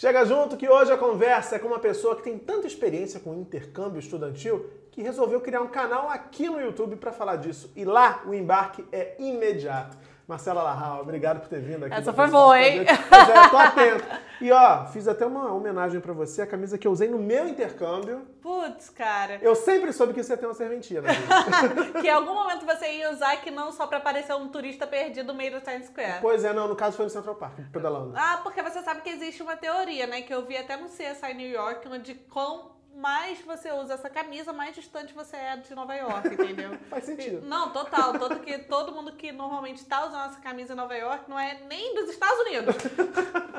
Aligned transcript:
Chega 0.00 0.24
junto 0.24 0.56
que 0.56 0.68
hoje 0.68 0.92
a 0.92 0.96
conversa 0.96 1.56
é 1.56 1.58
com 1.58 1.66
uma 1.66 1.80
pessoa 1.80 2.14
que 2.14 2.22
tem 2.22 2.38
tanta 2.38 2.68
experiência 2.68 3.18
com 3.18 3.34
intercâmbio 3.34 3.98
estudantil 3.98 4.64
que 4.92 5.02
resolveu 5.02 5.40
criar 5.40 5.60
um 5.60 5.66
canal 5.66 6.08
aqui 6.08 6.48
no 6.48 6.60
YouTube 6.60 6.94
para 6.94 7.10
falar 7.10 7.34
disso. 7.34 7.72
E 7.74 7.84
lá 7.84 8.22
o 8.24 8.32
embarque 8.32 8.84
é 8.92 9.16
imediato. 9.18 9.98
Marcela 10.28 10.62
Larral, 10.62 11.00
obrigado 11.00 11.40
por 11.40 11.48
ter 11.48 11.58
vindo 11.58 11.86
aqui. 11.86 11.94
Essa 11.94 12.12
foi 12.12 12.26
boa, 12.26 12.60
hein? 12.60 12.84
Pois 13.08 13.28
é, 13.30 13.48
tô 13.48 13.56
atento. 13.56 14.04
E 14.42 14.52
ó, 14.52 14.84
fiz 14.84 15.08
até 15.08 15.24
uma 15.24 15.50
homenagem 15.54 16.02
para 16.02 16.12
você, 16.12 16.42
a 16.42 16.46
camisa 16.46 16.76
que 16.76 16.86
eu 16.86 16.92
usei 16.92 17.08
no 17.08 17.18
meu 17.18 17.48
intercâmbio. 17.48 18.26
Putz, 18.42 18.90
cara. 18.90 19.38
Eu 19.40 19.54
sempre 19.54 19.90
soube 19.90 20.12
que 20.12 20.22
você 20.22 20.34
ia 20.34 20.36
ter 20.36 20.44
uma 20.44 20.52
serventia 20.54 21.00
na 21.00 21.08
vida. 21.16 22.00
que 22.00 22.06
em 22.06 22.10
algum 22.10 22.34
momento 22.34 22.66
você 22.66 22.92
ia 22.92 23.10
usar 23.10 23.38
que 23.38 23.50
não 23.50 23.72
só 23.72 23.86
pra 23.86 24.00
parecer 24.00 24.34
um 24.34 24.48
turista 24.48 24.86
perdido 24.86 25.28
no 25.28 25.34
meio 25.34 25.52
do 25.52 25.60
Times 25.62 25.86
Square. 25.86 26.20
Pois 26.20 26.44
é, 26.44 26.52
não, 26.52 26.68
no 26.68 26.76
caso 26.76 26.94
foi 26.98 27.06
no 27.06 27.10
Central 27.10 27.34
Park, 27.36 27.58
pedalando. 27.72 28.12
Ah, 28.14 28.40
porque 28.42 28.62
você 28.62 28.82
sabe 28.82 29.00
que 29.00 29.08
existe 29.08 29.42
uma 29.42 29.56
teoria, 29.56 30.06
né? 30.06 30.20
Que 30.20 30.34
eu 30.34 30.44
vi 30.44 30.58
até 30.58 30.76
no 30.76 30.88
CSI 30.88 31.32
New 31.34 31.48
York, 31.48 31.88
onde 31.88 32.14
com 32.14 32.76
mais 32.98 33.40
você 33.42 33.70
usa 33.72 33.94
essa 33.94 34.10
camisa, 34.10 34.52
mais 34.52 34.74
distante 34.74 35.14
você 35.14 35.36
é 35.36 35.56
de 35.56 35.72
Nova 35.74 35.94
York, 35.94 36.28
entendeu? 36.34 36.76
Faz 36.90 37.04
sentido. 37.04 37.46
Não, 37.46 37.72
total. 37.72 38.18
Todo, 38.18 38.40
que, 38.40 38.58
todo 38.58 38.92
mundo 38.92 39.12
que 39.12 39.30
normalmente 39.30 39.84
tá 39.84 40.06
usando 40.06 40.30
essa 40.30 40.40
camisa 40.40 40.72
em 40.72 40.76
Nova 40.76 40.96
York 40.96 41.30
não 41.30 41.38
é 41.38 41.60
nem 41.68 41.94
dos 41.94 42.10
Estados 42.10 42.40
Unidos. 42.40 42.74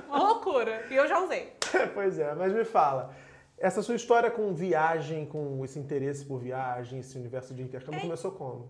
Uma 0.07 0.23
loucura. 0.23 0.85
E 0.89 0.95
eu 0.95 1.07
já 1.07 1.19
usei. 1.19 1.53
pois 1.93 2.19
é, 2.19 2.35
mas 2.35 2.53
me 2.53 2.65
fala. 2.65 3.15
Essa 3.57 3.81
sua 3.81 3.95
história 3.95 4.29
com 4.29 4.53
viagem, 4.53 5.25
com 5.25 5.63
esse 5.63 5.79
interesse 5.79 6.25
por 6.25 6.39
viagem, 6.39 6.99
esse 6.99 7.17
universo 7.17 7.53
de 7.53 7.61
intercâmbio, 7.61 7.99
é. 7.99 8.03
começou 8.03 8.31
como? 8.31 8.69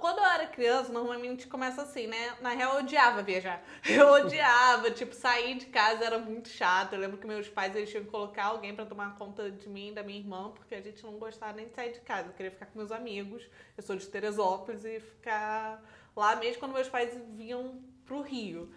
Quando 0.00 0.18
eu 0.18 0.24
era 0.24 0.46
criança, 0.46 0.92
normalmente 0.92 1.46
começa 1.46 1.82
assim, 1.82 2.06
né? 2.06 2.36
Na 2.40 2.50
real, 2.50 2.74
eu 2.74 2.80
odiava 2.80 3.22
viajar. 3.22 3.62
Eu 3.88 4.08
odiava, 4.08 4.90
tipo, 4.90 5.14
sair 5.14 5.56
de 5.56 5.66
casa 5.66 6.04
era 6.04 6.18
muito 6.18 6.48
chato. 6.48 6.92
Eu 6.92 7.00
lembro 7.00 7.18
que 7.18 7.26
meus 7.26 7.48
pais 7.48 7.74
eles 7.74 7.90
tinham 7.90 8.04
que 8.04 8.10
colocar 8.10 8.46
alguém 8.46 8.74
para 8.74 8.86
tomar 8.86 9.16
conta 9.16 9.50
de 9.50 9.68
mim 9.68 9.88
e 9.88 9.92
da 9.92 10.02
minha 10.02 10.18
irmã, 10.18 10.50
porque 10.50 10.74
a 10.74 10.80
gente 10.80 11.02
não 11.02 11.12
gostava 11.18 11.52
nem 11.54 11.66
de 11.66 11.74
sair 11.74 11.92
de 11.92 12.00
casa. 12.00 12.28
Eu 12.28 12.32
queria 12.32 12.50
ficar 12.50 12.66
com 12.66 12.78
meus 12.78 12.92
amigos. 12.92 13.48
Eu 13.76 13.82
sou 13.82 13.96
de 13.96 14.06
Teresópolis 14.06 14.84
e 14.84 15.00
ficar 15.00 15.82
lá 16.14 16.36
mesmo 16.36 16.60
quando 16.60 16.72
meus 16.72 16.88
pais 16.88 17.18
vinham 17.30 17.82
pro 18.04 18.20
Rio. 18.20 18.72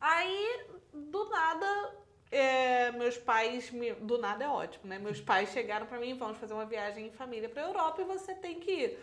Aí, 0.00 0.66
do 0.92 1.28
nada, 1.28 1.94
é, 2.30 2.92
meus 2.92 3.16
pais, 3.16 3.70
me, 3.70 3.92
do 3.94 4.18
nada 4.18 4.44
é 4.44 4.48
ótimo, 4.48 4.86
né? 4.86 4.98
Meus 4.98 5.20
pais 5.20 5.50
chegaram 5.50 5.86
para 5.86 5.98
mim, 5.98 6.16
vamos 6.16 6.38
fazer 6.38 6.54
uma 6.54 6.66
viagem 6.66 7.06
em 7.06 7.10
família 7.10 7.48
para 7.48 7.62
Europa 7.62 8.02
e 8.02 8.04
você 8.04 8.34
tem 8.34 8.58
que 8.60 8.70
ir. 8.70 8.98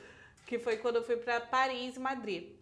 Que 0.46 0.60
foi 0.60 0.78
quando 0.78 0.98
eu 0.98 1.04
fui 1.04 1.18
para 1.18 1.42
Paris 1.42 1.96
e 1.96 2.00
Madrid. 2.00 2.56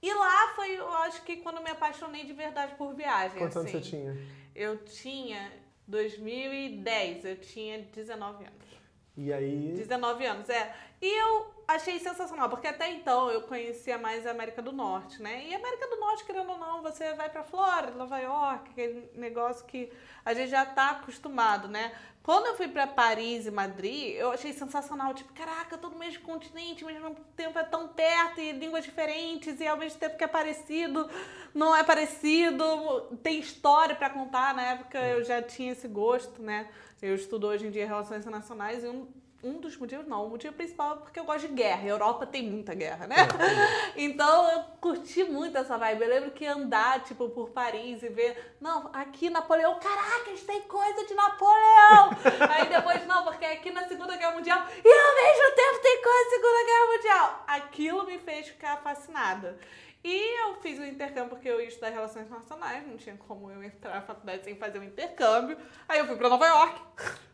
E 0.00 0.14
lá 0.14 0.52
foi, 0.54 0.78
eu 0.78 0.88
acho 0.88 1.22
que 1.22 1.36
quando 1.38 1.56
eu 1.56 1.62
me 1.62 1.70
apaixonei 1.70 2.24
de 2.24 2.32
verdade 2.32 2.74
por 2.76 2.94
viagem. 2.94 3.38
Quantos 3.38 3.56
assim. 3.56 3.76
anos 3.76 3.86
você 3.86 3.90
tinha? 3.90 4.16
Eu 4.54 4.78
tinha 4.84 5.52
2010, 5.86 7.24
eu 7.24 7.36
tinha 7.36 7.78
19 7.78 8.44
anos. 8.44 8.68
E 9.16 9.32
aí? 9.32 9.72
19 9.76 10.26
anos, 10.26 10.48
é. 10.48 10.72
E 11.02 11.20
eu 11.20 11.52
achei 11.66 11.98
sensacional, 11.98 12.48
porque 12.48 12.68
até 12.68 12.88
então 12.92 13.28
eu 13.30 13.42
conhecia 13.42 13.98
mais 13.98 14.24
a 14.24 14.30
América 14.30 14.62
do 14.62 14.70
Norte, 14.70 15.20
né? 15.20 15.44
E 15.44 15.54
América 15.54 15.88
do 15.88 15.96
Norte, 15.96 16.24
querendo 16.24 16.50
ou 16.50 16.58
não, 16.58 16.82
você 16.82 17.14
vai 17.14 17.28
pra 17.28 17.42
Flórida, 17.42 17.92
Nova 17.92 18.18
York, 18.18 18.70
aquele 18.70 19.10
negócio 19.14 19.66
que 19.66 19.92
a 20.24 20.32
gente 20.34 20.50
já 20.50 20.64
tá 20.64 20.90
acostumado, 20.90 21.66
né? 21.66 21.92
Quando 22.28 22.48
eu 22.48 22.56
fui 22.56 22.68
para 22.68 22.86
Paris 22.86 23.46
e 23.46 23.50
Madrid, 23.50 24.16
eu 24.16 24.30
achei 24.30 24.52
sensacional. 24.52 25.14
Tipo, 25.14 25.32
caraca, 25.32 25.78
todo 25.78 25.94
o 25.94 25.98
mesmo 25.98 26.22
continente, 26.24 26.84
mas 26.84 26.94
ao 26.96 27.04
mesmo 27.04 27.24
tempo 27.34 27.58
é 27.58 27.64
tão 27.64 27.88
perto 27.88 28.38
e 28.38 28.52
línguas 28.52 28.84
diferentes 28.84 29.58
e 29.58 29.66
ao 29.66 29.78
mesmo 29.78 29.98
tempo 29.98 30.18
que 30.18 30.24
é 30.24 30.26
parecido, 30.26 31.08
não 31.54 31.74
é 31.74 31.82
parecido. 31.82 33.16
Tem 33.22 33.40
história 33.40 33.96
para 33.96 34.10
contar. 34.10 34.54
Na 34.54 34.62
época 34.72 34.98
eu 34.98 35.24
já 35.24 35.40
tinha 35.40 35.72
esse 35.72 35.88
gosto, 35.88 36.42
né? 36.42 36.68
Eu 37.00 37.14
estudo 37.14 37.46
hoje 37.46 37.66
em 37.66 37.70
dia 37.70 37.86
Relações 37.86 38.20
Internacionais 38.20 38.84
e 38.84 38.88
um 38.88 39.08
um 39.42 39.60
dos 39.60 39.76
motivos, 39.76 40.06
não, 40.06 40.26
o 40.26 40.30
motivo 40.30 40.52
principal 40.54 40.94
é 40.94 40.96
porque 40.96 41.20
eu 41.20 41.24
gosto 41.24 41.46
de 41.46 41.54
guerra. 41.54 41.82
A 41.82 41.86
Europa 41.86 42.26
tem 42.26 42.42
muita 42.42 42.74
guerra, 42.74 43.06
né? 43.06 43.16
É, 43.16 43.92
então 44.02 44.50
eu 44.50 44.64
curti 44.80 45.22
muito 45.22 45.56
essa 45.56 45.78
vibe. 45.78 46.02
Eu 46.02 46.08
lembro 46.08 46.30
que 46.32 46.44
andar, 46.44 47.04
tipo, 47.04 47.28
por 47.28 47.50
Paris 47.50 48.02
e 48.02 48.08
ver, 48.08 48.56
não, 48.60 48.90
aqui 48.92 49.30
Napoleão, 49.30 49.78
caraca, 49.78 50.32
tem 50.44 50.62
coisa 50.62 51.06
de 51.06 51.14
Napoleão! 51.14 52.10
Aí 52.50 52.68
depois, 52.68 53.06
não, 53.06 53.22
porque 53.22 53.44
aqui 53.44 53.70
na 53.70 53.86
Segunda 53.86 54.16
Guerra 54.16 54.34
Mundial, 54.34 54.58
e 54.84 54.92
ao 54.92 55.14
mesmo 55.14 55.54
tempo 55.54 55.82
tem 55.82 56.02
coisa 56.02 56.24
da 56.24 56.30
Segunda 56.30 56.64
Guerra 56.64 56.86
Mundial. 56.86 57.44
Aquilo 57.46 58.06
me 58.06 58.18
fez 58.18 58.48
ficar 58.48 58.78
fascinada. 58.78 59.56
E 60.02 60.46
eu 60.46 60.54
fiz 60.60 60.78
o 60.78 60.84
intercâmbio 60.84 61.30
porque 61.30 61.48
eu 61.48 61.60
ia 61.60 61.68
estudar 61.68 61.90
Relações 61.90 62.26
Internacionais, 62.26 62.86
não 62.86 62.96
tinha 62.96 63.16
como 63.16 63.50
eu 63.50 63.62
entrar 63.62 63.94
na 63.94 64.02
faculdade 64.02 64.44
sem 64.44 64.56
fazer 64.56 64.78
o 64.78 64.82
um 64.82 64.84
intercâmbio. 64.84 65.56
Aí 65.88 65.98
eu 65.98 66.06
fui 66.06 66.16
para 66.16 66.28
Nova 66.28 66.46
York. 66.46 66.80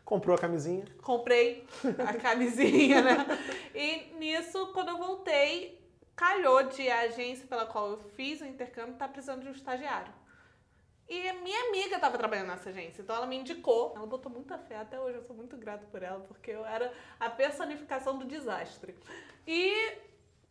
Comprou 0.03 0.35
a 0.35 0.39
camisinha? 0.39 0.85
Comprei 1.01 1.65
a 1.99 2.13
camisinha, 2.19 3.01
né? 3.01 3.25
E 3.73 4.13
nisso, 4.17 4.71
quando 4.73 4.89
eu 4.89 4.97
voltei, 4.97 5.79
calhou 6.15 6.63
de 6.63 6.89
a 6.89 7.01
agência 7.01 7.47
pela 7.47 7.65
qual 7.65 7.91
eu 7.91 7.97
fiz 8.15 8.41
o 8.41 8.45
intercâmbio 8.45 8.95
tá 8.95 9.07
precisando 9.07 9.41
de 9.41 9.49
um 9.49 9.51
estagiário. 9.51 10.13
E 11.07 11.29
a 11.29 11.33
minha 11.35 11.69
amiga 11.69 11.95
estava 11.95 12.17
trabalhando 12.17 12.47
nessa 12.47 12.69
agência, 12.69 13.03
então 13.03 13.15
ela 13.15 13.27
me 13.27 13.35
indicou. 13.35 13.93
Ela 13.95 14.07
botou 14.07 14.31
muita 14.31 14.57
fé, 14.57 14.77
até 14.77 14.99
hoje 14.99 15.17
eu 15.17 15.23
sou 15.23 15.35
muito 15.35 15.55
grata 15.55 15.85
por 15.91 16.01
ela, 16.01 16.21
porque 16.21 16.49
eu 16.49 16.65
era 16.65 16.91
a 17.19 17.29
personificação 17.29 18.17
do 18.17 18.25
desastre. 18.25 18.95
E 19.45 19.91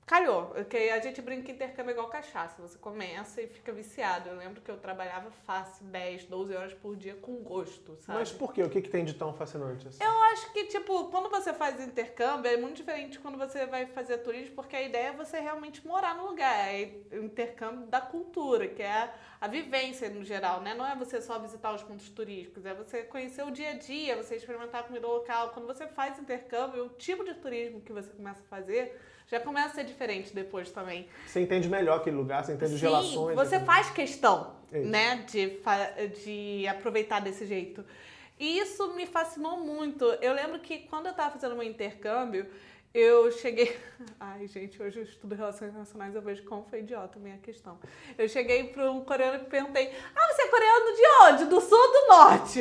Calhou, 0.07 0.49
porque 0.49 0.77
a 0.77 1.01
gente 1.01 1.23
brinca 1.23 1.45
que 1.45 1.53
intercâmbio 1.53 1.91
é 1.91 1.93
igual 1.95 2.09
cachaça. 2.09 2.61
Você 2.61 2.77
começa 2.77 3.41
e 3.41 3.47
fica 3.47 3.73
viciado. 3.73 4.29
Eu 4.29 4.37
lembro 4.37 4.61
que 4.61 4.71
eu 4.71 4.77
trabalhava 4.77 5.31
fácil 5.47 5.87
10, 5.87 6.27
12 6.27 6.55
horas 6.55 6.75
por 6.75 6.95
dia 6.95 7.15
com 7.15 7.37
gosto, 7.37 7.97
sabe? 8.01 8.19
Mas 8.19 8.31
por 8.31 8.53
quê? 8.53 8.63
O 8.63 8.69
que, 8.69 8.83
que 8.83 8.91
tem 8.91 9.03
de 9.05 9.15
tão 9.15 9.33
fascinante 9.33 9.89
assim? 9.89 10.05
Eu 10.05 10.23
acho 10.25 10.53
que, 10.53 10.67
tipo, 10.67 11.07
quando 11.07 11.31
você 11.31 11.55
faz 11.55 11.81
intercâmbio, 11.81 12.51
é 12.51 12.57
muito 12.59 12.77
diferente 12.77 13.19
quando 13.19 13.39
você 13.39 13.65
vai 13.65 13.87
fazer 13.87 14.19
turismo, 14.19 14.55
porque 14.55 14.77
a 14.77 14.83
ideia 14.83 15.09
é 15.09 15.13
você 15.13 15.41
realmente 15.41 15.87
morar 15.87 16.15
no 16.15 16.27
lugar. 16.27 16.55
É 16.55 16.91
o 17.13 17.25
intercâmbio 17.25 17.87
da 17.87 18.03
cultura, 18.03 18.69
que 18.69 18.83
é 18.83 19.11
a 19.41 19.49
vivência 19.49 20.11
no 20.11 20.23
geral, 20.23 20.61
né? 20.61 20.75
Não 20.75 20.87
é 20.87 20.95
você 20.95 21.23
só 21.23 21.39
visitar 21.39 21.75
os 21.75 21.83
pontos 21.83 22.11
turísticos, 22.11 22.67
é 22.67 22.75
você 22.75 23.05
conhecer 23.05 23.43
o 23.43 23.51
dia 23.51 23.71
a 23.71 23.75
dia, 23.75 24.23
você 24.23 24.37
experimentar 24.37 24.83
a 24.83 24.85
comida 24.85 25.07
local. 25.07 25.51
Quando 25.51 25.67
você 25.67 25.87
faz 25.87 26.19
intercâmbio, 26.19 26.85
o 26.85 26.89
tipo 26.91 27.25
de 27.25 27.33
turismo 27.35 27.81
que 27.81 27.93
você 27.93 28.11
começa 28.11 28.43
a 28.43 28.45
fazer 28.45 29.01
já 29.35 29.41
começa 29.41 29.69
a 29.69 29.75
ser 29.75 29.85
diferente 29.85 30.35
depois 30.35 30.71
também. 30.71 31.09
Você 31.27 31.41
entende 31.41 31.69
melhor 31.69 31.99
aquele 31.99 32.17
lugar, 32.17 32.45
você 32.45 32.53
entende 32.53 32.71
Sim, 32.71 32.77
as 32.77 32.83
relações. 32.83 33.35
Você 33.37 33.61
faz 33.61 33.91
questão, 33.91 34.55
é 34.73 34.79
né, 34.79 35.25
de, 35.29 35.59
de 36.23 36.67
aproveitar 36.69 37.21
desse 37.21 37.45
jeito. 37.47 37.85
E 38.39 38.59
isso 38.59 38.95
me 38.95 39.07
fascinou 39.07 39.59
muito. 39.59 40.05
Eu 40.21 40.35
lembro 40.35 40.61
que 40.61 40.79
quando 40.81 41.07
eu 41.07 41.13
estava 41.13 41.33
fazendo 41.33 41.57
meu 41.57 41.65
intercâmbio, 41.65 42.47
eu 42.93 43.31
cheguei. 43.33 43.77
Ai, 44.21 44.47
gente, 44.47 44.81
hoje 44.81 45.01
eu 45.01 45.05
estudo 45.05 45.35
relações 45.35 45.71
internacionais, 45.71 46.15
eu 46.15 46.23
vejo 46.23 46.45
como 46.45 46.65
foi 46.65 46.81
idiota 46.81 47.19
a 47.19 47.23
minha 47.23 47.39
questão. 47.39 47.79
Eu 48.17 48.29
cheguei 48.29 48.65
para 48.69 48.91
um 48.91 49.05
coreano 49.05 49.43
e 49.43 49.47
perguntei: 49.47 49.93
Ah, 50.15 50.33
você 50.33 50.43
é 50.43 50.49
coreano 50.49 50.97
de 50.97 51.03
onde? 51.23 51.45
Do 51.47 51.61
sul 51.61 51.79
ou 51.79 51.93
do 51.93 52.07
norte? 52.09 52.61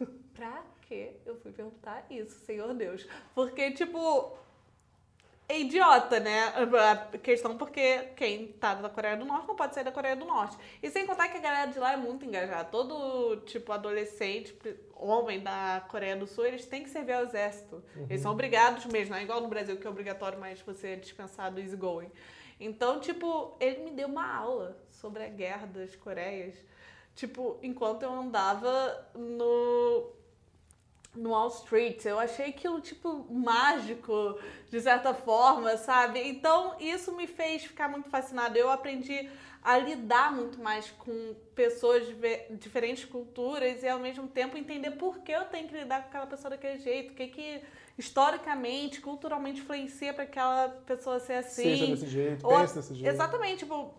pra 0.34 0.62
que 0.82 1.12
eu 1.24 1.36
fui 1.36 1.50
perguntar 1.50 2.04
isso, 2.10 2.38
Senhor 2.44 2.72
Deus? 2.74 3.06
Porque, 3.34 3.70
tipo, 3.70 4.36
é 5.48 5.60
idiota, 5.60 6.18
né? 6.20 6.52
A 7.12 7.18
questão 7.18 7.56
porque 7.56 7.98
quem 8.16 8.48
tá 8.48 8.74
da 8.74 8.88
Coreia 8.88 9.16
do 9.16 9.24
Norte 9.24 9.46
não 9.46 9.54
pode 9.54 9.74
sair 9.74 9.84
da 9.84 9.92
Coreia 9.92 10.16
do 10.16 10.24
Norte. 10.24 10.56
E 10.82 10.90
sem 10.90 11.06
contar 11.06 11.28
que 11.28 11.36
a 11.36 11.40
galera 11.40 11.70
de 11.70 11.78
lá 11.78 11.92
é 11.92 11.96
muito 11.96 12.24
engajada. 12.24 12.64
Todo, 12.64 13.40
tipo, 13.42 13.70
adolescente, 13.70 14.56
homem 14.94 15.40
da 15.40 15.84
Coreia 15.88 16.16
do 16.16 16.26
Sul, 16.26 16.46
eles 16.46 16.64
têm 16.64 16.82
que 16.82 16.88
servir 16.88 17.12
ao 17.12 17.24
exército. 17.24 17.82
Uhum. 17.94 18.06
Eles 18.08 18.22
são 18.22 18.32
obrigados 18.32 18.86
mesmo, 18.86 19.10
não 19.10 19.18
é 19.18 19.22
igual 19.22 19.40
no 19.40 19.48
Brasil 19.48 19.76
que 19.76 19.86
é 19.86 19.90
obrigatório, 19.90 20.38
mas 20.40 20.60
você 20.62 20.88
é 20.88 20.96
dispensado 20.96 21.60
easy 21.60 21.76
going. 21.76 22.10
Então, 22.58 23.00
tipo, 23.00 23.56
ele 23.60 23.84
me 23.84 23.90
deu 23.90 24.08
uma 24.08 24.34
aula 24.34 24.78
sobre 24.90 25.24
a 25.24 25.28
guerra 25.28 25.66
das 25.66 25.94
Coreias. 25.94 26.54
Tipo, 27.14 27.58
enquanto 27.62 28.02
eu 28.02 28.12
andava 28.12 29.08
no 29.14 30.10
no 31.14 31.30
Wall 31.30 31.48
Street. 31.48 32.04
Eu 32.04 32.18
achei 32.18 32.46
aquilo, 32.46 32.80
tipo, 32.80 33.26
mágico, 33.30 34.38
de 34.70 34.80
certa 34.80 35.14
forma, 35.14 35.76
sabe? 35.76 36.20
Então, 36.28 36.76
isso 36.80 37.12
me 37.12 37.26
fez 37.26 37.64
ficar 37.64 37.88
muito 37.88 38.08
fascinada. 38.08 38.58
Eu 38.58 38.70
aprendi 38.70 39.28
a 39.62 39.78
lidar 39.78 40.30
muito 40.30 40.60
mais 40.60 40.90
com 40.90 41.34
pessoas 41.54 42.06
de 42.06 42.56
diferentes 42.56 43.04
culturas 43.04 43.82
e, 43.82 43.88
ao 43.88 43.98
mesmo 43.98 44.28
tempo, 44.28 44.58
entender 44.58 44.92
por 44.92 45.20
que 45.20 45.32
eu 45.32 45.44
tenho 45.46 45.66
que 45.66 45.74
lidar 45.74 46.02
com 46.02 46.08
aquela 46.08 46.26
pessoa 46.26 46.50
daquele 46.50 46.78
jeito, 46.78 47.12
o 47.12 47.14
que 47.14 47.28
que 47.28 47.62
historicamente, 47.96 49.00
culturalmente 49.00 49.60
influencia 49.60 50.12
para 50.12 50.24
aquela 50.24 50.68
pessoa 50.68 51.20
ser 51.20 51.34
assim. 51.34 51.62
Seja 51.62 51.86
desse 51.86 52.06
jeito, 52.06 52.46
Ou, 52.46 52.58
pense 52.58 52.74
desse 52.74 52.94
jeito. 52.94 53.08
Exatamente, 53.08 53.58
tipo, 53.60 53.94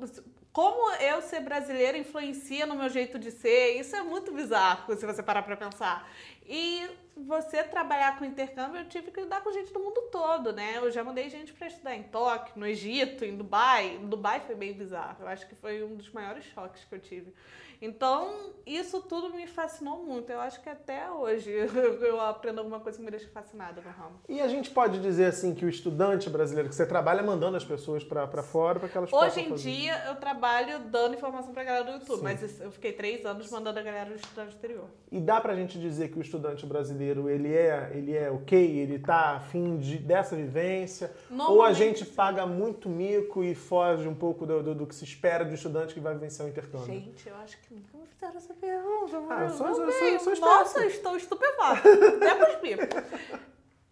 como 0.52 0.92
eu 1.02 1.22
ser 1.22 1.42
brasileira 1.42 1.98
influencia 1.98 2.66
no 2.66 2.76
meu 2.76 2.88
jeito 2.88 3.18
de 3.18 3.32
ser, 3.32 3.80
isso 3.80 3.96
é 3.96 4.04
muito 4.04 4.32
bizarro 4.32 4.96
se 4.96 5.06
você 5.06 5.24
parar 5.24 5.44
para 5.44 5.58
pensar. 5.58 6.08
E 6.48 6.88
você 7.18 7.64
trabalhar 7.64 8.20
com 8.20 8.26
intercâmbio, 8.26 8.82
eu 8.82 8.88
tive 8.88 9.10
que 9.10 9.22
lidar 9.22 9.42
com 9.42 9.52
gente 9.52 9.72
do 9.72 9.80
mundo 9.80 10.02
todo, 10.12 10.52
né? 10.52 10.78
Eu 10.78 10.92
já 10.92 11.04
mandei 11.04 11.30
gente 11.30 11.54
para 11.54 11.68
estudar 11.68 11.96
em 11.96 12.04
Tóquio, 12.04 12.54
no 12.58 12.68
Egito, 12.68 13.24
em 13.24 13.36
Dubai. 13.36 14.00
Dubai 14.04 14.42
foi 14.42 14.56
bem 14.56 14.74
bizarro. 14.74 15.18
Eu 15.22 15.28
acho 15.28 15.48
que 15.48 15.56
foi 15.56 15.84
um 15.84 15.96
dos 15.96 16.12
maiores 16.12 16.44
choques 16.46 16.84
que 16.84 16.94
eu 16.94 17.00
tive. 17.00 17.34
Então, 17.82 18.54
isso 18.66 19.02
tudo 19.02 19.34
me 19.34 19.48
fascinou 19.48 20.04
muito. 20.04 20.30
Eu 20.30 20.40
acho 20.40 20.62
que 20.62 20.70
até 20.70 21.10
hoje 21.10 21.52
eu 22.02 22.20
aprendo 22.20 22.60
alguma 22.60 22.80
coisa 22.80 22.98
que 22.98 23.04
me 23.04 23.12
deixa 23.12 23.28
fascinada 23.30 23.82
no 23.82 23.90
ramo. 23.90 24.20
E 24.28 24.42
a 24.42 24.48
gente 24.48 24.72
pode 24.72 25.00
dizer 25.00 25.26
assim 25.26 25.54
que 25.54 25.66
o 25.66 25.70
estudante 25.70 26.30
brasileiro 26.30 26.70
que 26.70 26.76
você 26.76 26.86
trabalha 26.86 27.22
mandando 27.22 27.58
as 27.58 27.66
pessoas 27.66 28.04
para 28.04 28.44
fora 28.44 28.80
para 28.80 28.90
que 28.90 28.98
elas 28.98 29.12
Hoje 29.12 29.42
em 29.42 29.54
dia 29.54 30.04
eu 30.08 30.16
trabalho 30.16 30.80
dando 30.80 31.16
informação 31.16 31.54
para 31.54 31.62
a 31.62 31.66
galera 31.66 31.86
do 31.86 31.92
YouTube, 31.92 32.18
Sim. 32.18 32.24
mas 32.24 32.62
eu 32.62 32.72
fiquei 32.72 32.94
três 32.94 33.26
anos 33.26 33.50
mandando 33.52 33.80
a 33.80 33.84
galera 33.84 34.10
do 34.10 34.16
estudante 34.16 34.54
exterior. 34.54 34.86
E 35.12 35.20
dá 35.20 35.40
pra 35.40 35.56
gente 35.56 35.80
dizer 35.80 36.10
que 36.10 36.18
o 36.18 36.22
estudante 36.22 36.35
brasileiro 36.66 37.30
ele 37.30 37.54
é, 37.54 37.92
ele 37.94 38.16
é 38.16 38.30
ok, 38.30 38.58
ele 38.58 39.00
tá 39.00 39.36
afim 39.36 39.78
de, 39.78 39.98
dessa 39.98 40.36
vivência? 40.36 41.12
Ou 41.32 41.62
a 41.64 41.74
gente 41.74 42.06
paga 42.06 42.46
muito 42.46 42.90
mico 42.90 43.44
e 43.44 43.56
foge 43.56 44.08
um 44.08 44.16
pouco 44.16 44.46
do, 44.46 44.62
do, 44.62 44.76
do 44.76 44.88
que 44.88 44.96
se 44.96 45.04
espera 45.04 45.44
um 45.44 45.54
estudante 45.54 45.94
que 45.94 46.00
vai 46.00 46.14
vivenciar 46.14 46.48
o 46.48 46.52
intercâmbio? 46.52 46.86
Gente, 46.86 47.28
eu 47.28 47.36
acho 47.38 47.58
que 47.62 47.74
nunca 47.74 47.98
me 47.98 48.08
fizeram 48.08 48.38
essa 48.38 48.54
pergunta. 48.54 49.18
Ah, 49.30 49.44
eu 49.44 49.50
sou, 49.50 49.76
sou, 49.76 50.36
sou 50.36 50.40
Nossa, 50.40 50.86
estou 50.86 51.16
estupefata. 51.16 51.90
Até 51.90 52.46
cuspir. 52.46 52.78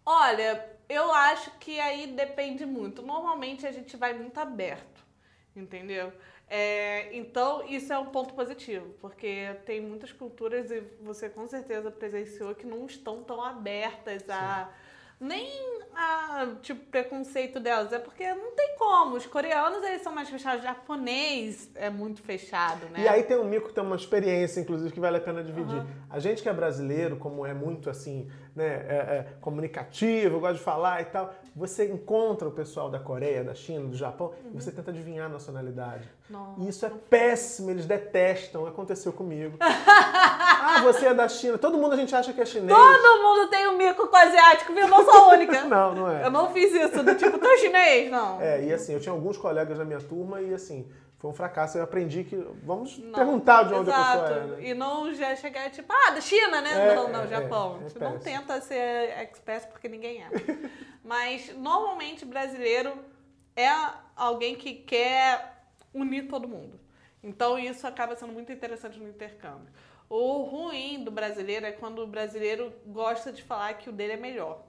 Olha, 0.06 0.64
eu 0.88 1.12
acho 1.12 1.50
que 1.58 1.80
aí 1.80 2.08
depende 2.08 2.66
muito. 2.66 3.02
Normalmente 3.02 3.66
a 3.66 3.72
gente 3.72 3.96
vai 3.96 4.12
muito 4.12 4.38
aberto, 4.38 5.02
entendeu? 5.56 6.12
É, 6.56 7.08
então, 7.16 7.66
isso 7.66 7.92
é 7.92 7.98
um 7.98 8.06
ponto 8.06 8.32
positivo, 8.32 8.94
porque 9.00 9.56
tem 9.66 9.80
muitas 9.80 10.12
culturas, 10.12 10.70
e 10.70 10.82
você 11.00 11.28
com 11.28 11.48
certeza 11.48 11.90
presenciou, 11.90 12.54
que 12.54 12.64
não 12.64 12.86
estão 12.86 13.24
tão 13.24 13.42
abertas 13.42 14.22
a. 14.30 14.72
Nem 15.24 15.74
a, 15.94 16.48
tipo, 16.60 16.84
preconceito 16.90 17.60
delas, 17.60 17.92
é 17.92 17.98
porque 17.98 18.28
não 18.34 18.52
tem 18.52 18.76
como. 18.76 19.16
Os 19.16 19.26
coreanos, 19.26 19.82
eles 19.82 20.02
são 20.02 20.14
mais 20.14 20.28
fechados. 20.28 20.60
O 20.60 20.66
japonês 20.66 21.70
é 21.74 21.88
muito 21.88 22.20
fechado, 22.22 22.86
né? 22.90 23.00
E 23.00 23.08
aí 23.08 23.22
tem 23.22 23.36
um 23.36 23.44
mico 23.44 23.68
que 23.68 23.74
tem 23.74 23.82
uma 23.82 23.96
experiência, 23.96 24.60
inclusive, 24.60 24.92
que 24.92 25.00
vale 25.00 25.16
a 25.16 25.20
pena 25.20 25.42
dividir. 25.42 25.78
Uhum. 25.78 25.86
A 26.10 26.18
gente 26.18 26.42
que 26.42 26.48
é 26.48 26.52
brasileiro, 26.52 27.16
como 27.16 27.46
é 27.46 27.54
muito, 27.54 27.88
assim, 27.88 28.28
né, 28.54 28.86
é, 28.88 28.94
é, 28.96 29.26
comunicativo, 29.40 30.40
gosta 30.40 30.58
de 30.58 30.62
falar 30.62 31.00
e 31.02 31.06
tal, 31.06 31.32
você 31.54 31.90
encontra 31.90 32.48
o 32.48 32.52
pessoal 32.52 32.90
da 32.90 32.98
Coreia, 32.98 33.42
da 33.42 33.54
China, 33.54 33.88
do 33.88 33.96
Japão, 33.96 34.32
uhum. 34.44 34.52
e 34.54 34.62
você 34.62 34.70
tenta 34.70 34.90
adivinhar 34.90 35.26
a 35.26 35.28
nacionalidade. 35.28 36.08
Nossa, 36.28 36.60
e 36.60 36.68
isso 36.68 36.86
é 36.86 36.90
péssimo, 37.10 37.70
eles 37.70 37.86
detestam. 37.86 38.66
Aconteceu 38.66 39.12
comigo. 39.12 39.58
ah, 40.76 40.82
você 40.82 41.06
é 41.06 41.14
da 41.14 41.28
China. 41.28 41.58
Todo 41.58 41.78
mundo 41.78 41.92
a 41.92 41.96
gente 41.96 42.14
acha 42.14 42.32
que 42.32 42.40
é 42.40 42.46
chinês. 42.46 42.76
Todo 42.76 43.22
mundo 43.22 43.48
tem 43.48 43.68
um 43.68 43.76
mico 43.76 44.06
com 44.06 44.16
asiático, 44.16 44.72
viu? 44.72 44.88
Não 44.88 45.04
sou 45.04 45.12
a 45.12 45.28
única. 45.28 45.64
não, 45.66 45.94
não 45.94 46.10
é. 46.10 46.24
Eu 46.24 46.30
não 46.30 46.52
fiz 46.52 46.72
isso, 46.72 47.02
do 47.02 47.14
tipo, 47.14 47.44
é 47.44 47.56
chinês, 47.58 48.10
não. 48.10 48.40
É, 48.40 48.64
e 48.64 48.72
assim, 48.72 48.94
eu 48.94 49.00
tinha 49.00 49.12
alguns 49.12 49.36
colegas 49.36 49.78
da 49.78 49.84
minha 49.84 50.00
turma 50.00 50.40
e 50.40 50.52
assim, 50.54 50.88
foi 51.18 51.30
um 51.30 51.34
fracasso. 51.34 51.78
Eu 51.78 51.84
aprendi 51.84 52.22
que. 52.24 52.36
Vamos 52.62 52.98
não, 52.98 53.12
perguntar 53.14 53.62
de 53.62 53.74
onde 53.74 53.88
exato. 53.88 54.18
a 54.18 54.22
pessoa 54.22 54.38
é. 54.38 54.46
Né? 54.46 54.68
E 54.68 54.74
não 54.74 55.14
já 55.14 55.34
chegar 55.36 55.70
tipo, 55.70 55.92
ah, 55.92 56.10
da 56.10 56.20
China, 56.20 56.60
né? 56.60 56.90
É, 56.90 56.94
não, 56.94 57.08
não, 57.08 57.22
é, 57.22 57.26
Japão. 57.28 57.80
É, 57.82 58.04
é 58.04 58.10
não 58.10 58.18
tenta 58.18 58.60
ser 58.60 59.10
expert 59.20 59.68
porque 59.68 59.88
ninguém 59.88 60.22
é. 60.22 60.28
Mas 61.02 61.54
normalmente 61.56 62.24
brasileiro 62.24 62.92
é 63.56 63.70
alguém 64.14 64.54
que 64.54 64.74
quer 64.74 65.64
unir 65.94 66.28
todo 66.28 66.46
mundo. 66.46 66.78
Então 67.22 67.58
isso 67.58 67.86
acaba 67.86 68.14
sendo 68.14 68.32
muito 68.32 68.52
interessante 68.52 68.98
no 68.98 69.08
intercâmbio. 69.08 69.72
O 70.08 70.42
ruim 70.42 71.02
do 71.02 71.10
brasileiro 71.10 71.66
é 71.66 71.72
quando 71.72 72.00
o 72.00 72.06
brasileiro 72.06 72.72
gosta 72.86 73.32
de 73.32 73.42
falar 73.42 73.74
que 73.74 73.88
o 73.88 73.92
dele 73.92 74.12
é 74.12 74.16
melhor. 74.16 74.62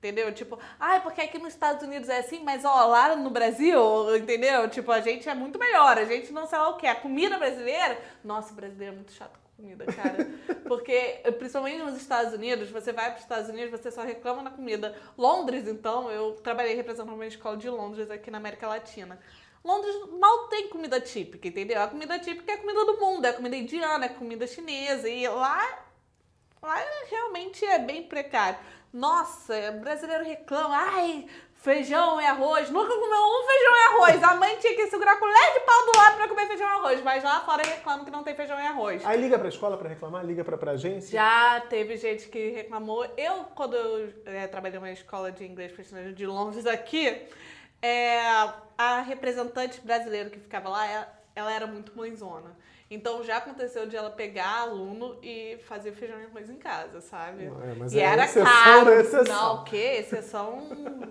Entendeu? 0.00 0.32
Tipo, 0.32 0.58
ah, 0.78 0.98
porque 1.00 1.20
aqui 1.20 1.38
nos 1.38 1.52
Estados 1.52 1.82
Unidos 1.82 2.08
é 2.08 2.20
assim, 2.20 2.42
mas 2.42 2.64
ó, 2.64 2.86
lá 2.86 3.14
no 3.14 3.28
Brasil, 3.28 4.16
entendeu? 4.16 4.66
Tipo, 4.70 4.90
a 4.92 5.00
gente 5.00 5.28
é 5.28 5.34
muito 5.34 5.58
melhor, 5.58 5.98
a 5.98 6.06
gente 6.06 6.32
não 6.32 6.46
sei 6.46 6.58
lá 6.58 6.70
o 6.70 6.76
que. 6.78 6.86
A 6.86 6.94
comida 6.94 7.38
brasileira, 7.38 8.00
nossa, 8.24 8.50
o 8.50 8.56
brasileiro 8.56 8.94
é 8.94 8.96
muito 8.96 9.12
chato 9.12 9.38
com 9.38 9.62
comida, 9.62 9.84
cara. 9.84 10.26
Porque, 10.66 11.20
principalmente 11.38 11.82
nos 11.82 11.96
Estados 11.96 12.32
Unidos, 12.32 12.70
você 12.70 12.94
vai 12.94 13.10
para 13.10 13.16
os 13.16 13.22
Estados 13.22 13.50
Unidos, 13.50 13.70
você 13.70 13.90
só 13.90 14.02
reclama 14.02 14.40
na 14.40 14.50
comida. 14.50 14.96
Londres, 15.18 15.68
então, 15.68 16.10
eu 16.10 16.32
trabalhei 16.32 16.74
representando 16.74 17.12
uma 17.12 17.26
escola 17.26 17.58
de 17.58 17.68
Londres 17.68 18.10
aqui 18.10 18.30
na 18.30 18.38
América 18.38 18.66
Latina. 18.66 19.20
Londres 19.64 19.94
mal 20.18 20.48
tem 20.48 20.68
comida 20.68 21.00
típica, 21.00 21.48
entendeu? 21.48 21.82
A 21.82 21.88
comida 21.88 22.18
típica 22.18 22.52
é 22.52 22.54
a 22.54 22.58
comida 22.58 22.84
do 22.84 22.98
mundo, 22.98 23.24
é 23.24 23.28
a 23.28 23.34
comida 23.34 23.56
indiana, 23.56 24.06
é 24.06 24.08
a 24.08 24.14
comida 24.14 24.46
chinesa. 24.46 25.08
E 25.08 25.28
lá, 25.28 25.84
lá 26.62 26.82
realmente 27.10 27.64
é 27.64 27.78
bem 27.78 28.02
precário. 28.04 28.58
Nossa, 28.92 29.54
brasileiro 29.72 30.24
reclama, 30.24 30.76
ai, 30.76 31.26
feijão 31.60 32.20
e 32.20 32.26
arroz. 32.26 32.70
Nunca 32.70 32.88
comeu 32.88 33.20
um 33.20 33.46
feijão 33.46 33.76
e 33.76 33.88
arroz. 33.88 34.22
A 34.22 34.34
mãe 34.34 34.56
tinha 34.56 34.74
que 34.74 34.86
segurar 34.88 35.18
colher 35.18 35.52
de 35.52 35.60
pau 35.60 35.86
do 35.86 35.98
lado 35.98 36.16
pra 36.16 36.28
comer 36.28 36.46
feijão 36.48 36.66
e 36.66 36.70
arroz. 36.70 37.02
Mas 37.02 37.22
lá 37.22 37.40
fora 37.40 37.62
reclama 37.62 38.04
que 38.04 38.10
não 38.10 38.24
tem 38.24 38.34
feijão 38.34 38.58
e 38.58 38.66
arroz. 38.66 39.04
Aí 39.04 39.20
liga 39.20 39.38
pra 39.38 39.48
escola 39.48 39.76
pra 39.76 39.88
reclamar? 39.88 40.24
Liga 40.24 40.42
pra, 40.42 40.56
pra 40.56 40.72
agência? 40.72 41.12
Já 41.12 41.60
teve 41.68 41.96
gente 41.96 42.28
que 42.28 42.50
reclamou. 42.50 43.04
Eu, 43.16 43.44
quando 43.54 43.76
eu 43.76 44.12
é, 44.24 44.46
trabalhei 44.46 44.78
numa 44.78 44.90
escola 44.90 45.30
de 45.30 45.44
inglês 45.44 45.72
de 46.16 46.26
Londres 46.26 46.66
aqui, 46.66 47.28
é, 47.82 48.20
a 48.76 49.00
representante 49.00 49.80
brasileira 49.80 50.30
que 50.30 50.38
ficava 50.38 50.68
lá, 50.68 51.08
ela 51.34 51.52
era 51.52 51.66
muito 51.66 51.96
mãezona. 51.96 52.56
Então 52.90 53.22
já 53.22 53.36
aconteceu 53.36 53.86
de 53.86 53.94
ela 53.94 54.10
pegar 54.10 54.62
aluno 54.62 55.16
e 55.22 55.58
fazer 55.58 55.92
feijão 55.92 56.20
e 56.20 56.24
arroz 56.24 56.50
em 56.50 56.56
casa, 56.56 57.00
sabe? 57.00 57.44
É, 57.44 57.94
e 57.94 58.00
é 58.00 58.02
era 58.02 58.26
caro. 58.26 58.90
Exceção. 58.90 59.24
Não, 59.24 59.54
o 59.54 59.64
quê? 59.64 59.98
Exceção 60.00 60.66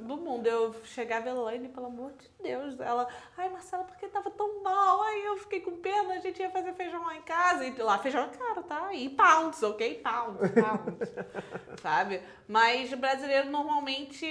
do 0.06 0.18
mundo. 0.18 0.45
Eu 0.45 0.75
chegava 0.83 1.30
Elaine, 1.30 1.69
pelo 1.69 1.86
amor 1.86 2.12
de 2.12 2.30
Deus. 2.44 2.77
Ela, 2.81 3.07
ai 3.38 3.48
Marcela, 3.50 3.86
por 3.86 3.95
que 3.95 4.10
tava 4.10 4.30
tão 4.30 4.62
mal? 4.62 5.01
Aí 5.04 5.24
eu 5.24 5.38
fiquei 5.38 5.62
com 5.62 5.77
pena, 5.77 6.16
a 6.16 6.19
gente 6.19 6.42
ia 6.42 6.50
fazer 6.50 6.74
feijão 6.74 7.01
lá 7.06 7.16
em 7.16 7.21
casa. 7.21 7.66
E 7.66 7.81
lá 7.81 7.98
feijão 7.98 8.25
é 8.25 8.38
caro, 8.38 8.63
tá? 8.63 8.94
E 8.94 9.07
pounds, 9.07 9.63
ok? 9.63 10.01
Pounds, 10.04 10.51
pounds. 10.51 11.10
sabe? 11.81 12.21
Mas 12.45 12.94
brasileiro 12.94 13.50
normalmente 13.50 14.27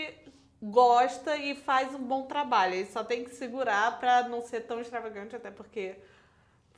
gosta 0.63 1.37
e 1.37 1.55
faz 1.55 1.95
um 1.95 2.03
bom 2.03 2.23
trabalho. 2.27 2.75
Ele 2.75 2.87
só 2.87 3.05
tem 3.05 3.25
que 3.25 3.35
segurar 3.35 3.99
para 3.99 4.29
não 4.29 4.43
ser 4.43 4.63
tão 4.63 4.81
extravagante, 4.81 5.37
até 5.37 5.51
porque 5.51 5.97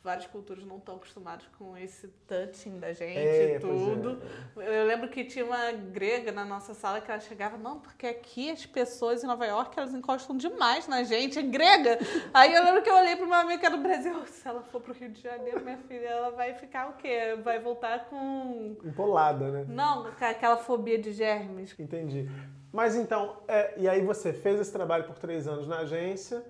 várias 0.02 0.26
culturas 0.26 0.64
não 0.64 0.78
estão 0.78 0.96
acostumadas 0.96 1.46
com 1.58 1.76
esse 1.76 2.08
touching 2.26 2.78
da 2.78 2.92
gente 2.92 3.18
é, 3.18 3.56
e 3.56 3.60
tudo. 3.60 4.22
É. 4.56 4.80
Eu 4.80 4.86
lembro 4.86 5.08
que 5.08 5.24
tinha 5.24 5.44
uma 5.44 5.72
grega 5.72 6.32
na 6.32 6.44
nossa 6.44 6.72
sala 6.72 7.00
que 7.00 7.10
ela 7.10 7.20
chegava, 7.20 7.58
não, 7.58 7.78
porque 7.78 8.06
aqui 8.06 8.50
as 8.50 8.64
pessoas 8.64 9.22
em 9.22 9.26
Nova 9.26 9.44
York, 9.44 9.78
elas 9.78 9.92
encostam 9.92 10.36
demais 10.36 10.88
na 10.88 11.02
gente, 11.02 11.38
é 11.38 11.42
grega. 11.42 11.98
Aí 12.32 12.54
eu 12.54 12.64
lembro 12.64 12.82
que 12.82 12.88
eu 12.88 12.96
olhei 12.96 13.14
para 13.14 13.26
uma 13.26 13.40
amiga 13.40 13.68
do 13.68 13.78
Brasil, 13.78 14.26
se 14.26 14.48
ela 14.48 14.62
for 14.62 14.80
pro 14.80 14.94
Rio 14.94 15.10
de 15.10 15.20
Janeiro, 15.20 15.60
minha 15.62 15.78
filha, 15.78 16.06
ela 16.06 16.30
vai 16.30 16.54
ficar 16.54 16.88
o 16.88 16.92
quê? 16.94 17.36
Vai 17.42 17.58
voltar 17.58 18.06
com... 18.06 18.76
Empolada, 18.82 19.50
né? 19.50 19.66
Não, 19.68 20.10
com 20.10 20.24
aquela 20.24 20.56
fobia 20.56 20.98
de 20.98 21.12
germes. 21.12 21.78
Entendi. 21.78 22.26
Mas 22.72 22.96
então, 22.96 23.36
é, 23.46 23.74
e 23.76 23.88
aí 23.88 24.00
você 24.00 24.32
fez 24.32 24.58
esse 24.60 24.72
trabalho 24.72 25.04
por 25.04 25.18
três 25.18 25.46
anos 25.46 25.68
na 25.68 25.80
agência, 25.80 26.44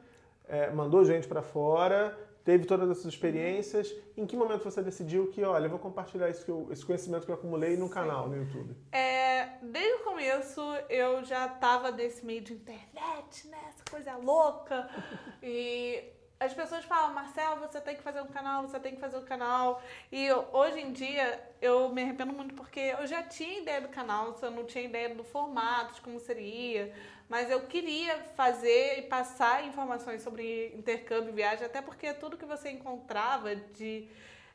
é, 0.46 0.70
mandou 0.70 1.04
gente 1.04 1.26
para 1.26 1.42
fora, 1.42 2.16
teve 2.44 2.64
todas 2.66 2.90
essas 2.90 3.06
experiências. 3.06 3.94
Em 4.16 4.26
que 4.26 4.36
momento 4.36 4.64
você 4.64 4.82
decidiu 4.82 5.28
que, 5.28 5.42
olha, 5.42 5.66
eu 5.66 5.70
vou 5.70 5.78
compartilhar 5.78 6.28
esse, 6.28 6.48
eu, 6.48 6.68
esse 6.70 6.84
conhecimento 6.84 7.24
que 7.24 7.30
eu 7.30 7.34
acumulei 7.34 7.76
no 7.76 7.88
canal, 7.88 8.28
no 8.28 8.36
YouTube? 8.36 8.76
É, 8.92 9.58
desde 9.62 10.02
o 10.02 10.04
começo 10.04 10.60
eu 10.88 11.24
já 11.24 11.46
estava 11.46 11.90
nesse 11.90 12.24
meio 12.24 12.40
de 12.40 12.52
internet, 12.52 13.48
né? 13.48 13.58
Essa 13.68 13.84
coisa 13.90 14.16
louca. 14.16 14.88
e 15.42 16.19
as 16.40 16.54
pessoas 16.54 16.86
falam, 16.86 17.12
Marcelo, 17.12 17.60
você 17.60 17.78
tem 17.82 17.94
que 17.94 18.02
fazer 18.02 18.22
um 18.22 18.26
canal, 18.26 18.62
você 18.62 18.80
tem 18.80 18.94
que 18.94 19.00
fazer 19.00 19.18
um 19.18 19.24
canal. 19.24 19.82
E 20.10 20.32
hoje 20.32 20.80
em 20.80 20.90
dia 20.90 21.38
eu 21.60 21.90
me 21.90 22.02
arrependo 22.02 22.32
muito 22.32 22.54
porque 22.54 22.80
eu 22.80 23.06
já 23.06 23.22
tinha 23.22 23.58
ideia 23.58 23.82
do 23.82 23.88
canal, 23.88 24.34
eu 24.40 24.50
não 24.50 24.64
tinha 24.64 24.82
ideia 24.82 25.14
do 25.14 25.22
formato, 25.22 25.94
de 25.94 26.00
como 26.00 26.18
seria. 26.18 26.94
Mas 27.28 27.50
eu 27.50 27.60
queria 27.66 28.16
fazer 28.34 29.00
e 29.00 29.02
passar 29.02 29.66
informações 29.66 30.22
sobre 30.22 30.72
intercâmbio 30.74 31.34
viagem, 31.34 31.66
até 31.66 31.82
porque 31.82 32.14
tudo 32.14 32.38
que 32.38 32.46
você 32.46 32.70
encontrava 32.70 33.54
de 33.54 34.08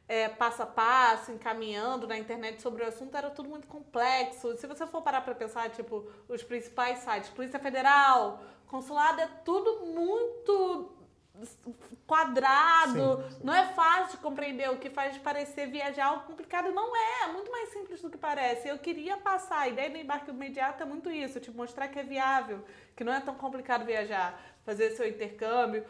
é, 0.07 0.27
passo 0.27 0.63
a 0.63 0.65
passo, 0.65 1.31
encaminhando 1.31 2.07
na 2.07 2.17
internet 2.17 2.63
sobre 2.63 2.83
o 2.83 2.87
assunto, 2.87 3.15
era 3.15 3.29
tudo 3.29 3.47
muito 3.47 3.67
complexo. 3.67 4.57
Se 4.57 4.65
você 4.65 4.87
for 4.87 5.03
parar 5.03 5.21
para 5.21 5.35
pensar, 5.35 5.69
tipo, 5.69 6.09
os 6.27 6.41
principais 6.41 6.99
sites, 6.99 7.29
Polícia 7.29 7.59
Federal, 7.59 8.41
Consulado, 8.65 9.21
é 9.21 9.29
tudo 9.45 9.85
muito 9.85 10.95
quadrado, 12.07 13.23
sim, 13.23 13.29
sim. 13.29 13.41
não 13.43 13.53
é 13.53 13.65
fácil 13.73 14.17
de 14.17 14.23
compreender, 14.23 14.69
o 14.69 14.77
que 14.77 14.89
faz 14.89 15.17
parecer 15.17 15.67
viajar 15.67 16.05
algo 16.05 16.25
complicado 16.25 16.71
não 16.71 16.95
é, 16.95 17.23
é 17.23 17.27
muito 17.27 17.51
mais 17.51 17.69
simples 17.69 18.01
do 18.01 18.09
que 18.09 18.17
parece. 18.17 18.67
Eu 18.67 18.77
queria 18.77 19.17
passar, 19.17 19.59
a 19.59 19.67
ideia 19.67 19.89
do 19.89 19.97
embarque 19.97 20.29
imediato 20.29 20.83
é 20.83 20.85
muito 20.85 21.09
isso, 21.09 21.39
te 21.39 21.51
mostrar 21.51 21.87
que 21.87 21.99
é 21.99 22.03
viável, 22.03 22.63
que 22.95 23.03
não 23.03 23.13
é 23.13 23.19
tão 23.19 23.35
complicado 23.35 23.85
viajar, 23.85 24.39
fazer 24.65 24.91
seu 24.91 25.07
intercâmbio. 25.07 25.85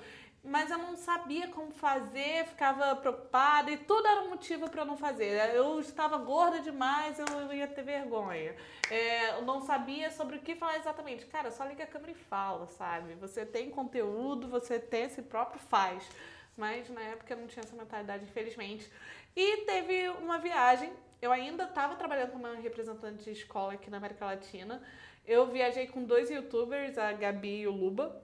Mas 0.45 0.69
eu 0.69 0.77
não 0.77 0.95
sabia 0.95 1.47
como 1.47 1.71
fazer, 1.71 2.45
ficava 2.45 2.95
preocupada 2.95 3.71
e 3.71 3.77
tudo 3.77 4.07
era 4.07 4.21
um 4.21 4.29
motivo 4.29 4.69
para 4.69 4.83
eu 4.83 4.85
não 4.85 4.95
fazer. 4.95 5.53
Eu 5.55 5.79
estava 5.79 6.17
gorda 6.17 6.59
demais, 6.59 7.17
eu 7.17 7.51
ia 7.51 7.67
ter 7.67 7.83
vergonha. 7.83 8.55
É, 8.89 9.31
eu 9.31 9.41
não 9.41 9.61
sabia 9.61 10.11
sobre 10.11 10.37
o 10.37 10.39
que 10.39 10.55
falar 10.55 10.77
exatamente. 10.77 11.25
Cara, 11.25 11.51
só 11.51 11.65
liga 11.65 11.83
a 11.83 11.87
câmera 11.87 12.11
e 12.11 12.15
fala, 12.15 12.67
sabe? 12.67 13.15
Você 13.15 13.45
tem 13.45 13.71
conteúdo, 13.71 14.47
você 14.47 14.79
tem 14.79 15.05
esse 15.05 15.21
próprio 15.23 15.59
faz. 15.59 16.07
Mas 16.55 16.89
na 16.89 17.01
época 17.01 17.33
eu 17.33 17.37
não 17.37 17.47
tinha 17.47 17.63
essa 17.63 17.75
mentalidade, 17.75 18.23
infelizmente. 18.23 18.89
E 19.35 19.65
teve 19.65 20.09
uma 20.09 20.37
viagem. 20.37 20.93
Eu 21.21 21.31
ainda 21.31 21.63
estava 21.63 21.95
trabalhando 21.95 22.31
como 22.31 22.45
representante 22.61 23.23
de 23.23 23.31
escola 23.31 23.73
aqui 23.73 23.89
na 23.89 23.97
América 23.97 24.25
Latina. 24.25 24.81
Eu 25.25 25.47
viajei 25.47 25.87
com 25.87 26.03
dois 26.03 26.29
youtubers, 26.29 26.97
a 26.99 27.11
Gabi 27.11 27.61
e 27.61 27.67
o 27.67 27.71
Luba. 27.71 28.21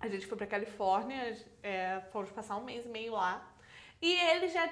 A 0.00 0.08
gente 0.08 0.26
foi 0.26 0.36
pra 0.36 0.46
Califórnia, 0.46 1.36
é, 1.62 2.00
fomos 2.10 2.30
passar 2.30 2.56
um 2.56 2.64
mês 2.64 2.86
e 2.86 2.88
meio 2.88 3.12
lá. 3.12 3.46
E 4.00 4.12
eles 4.12 4.52
já 4.52 4.68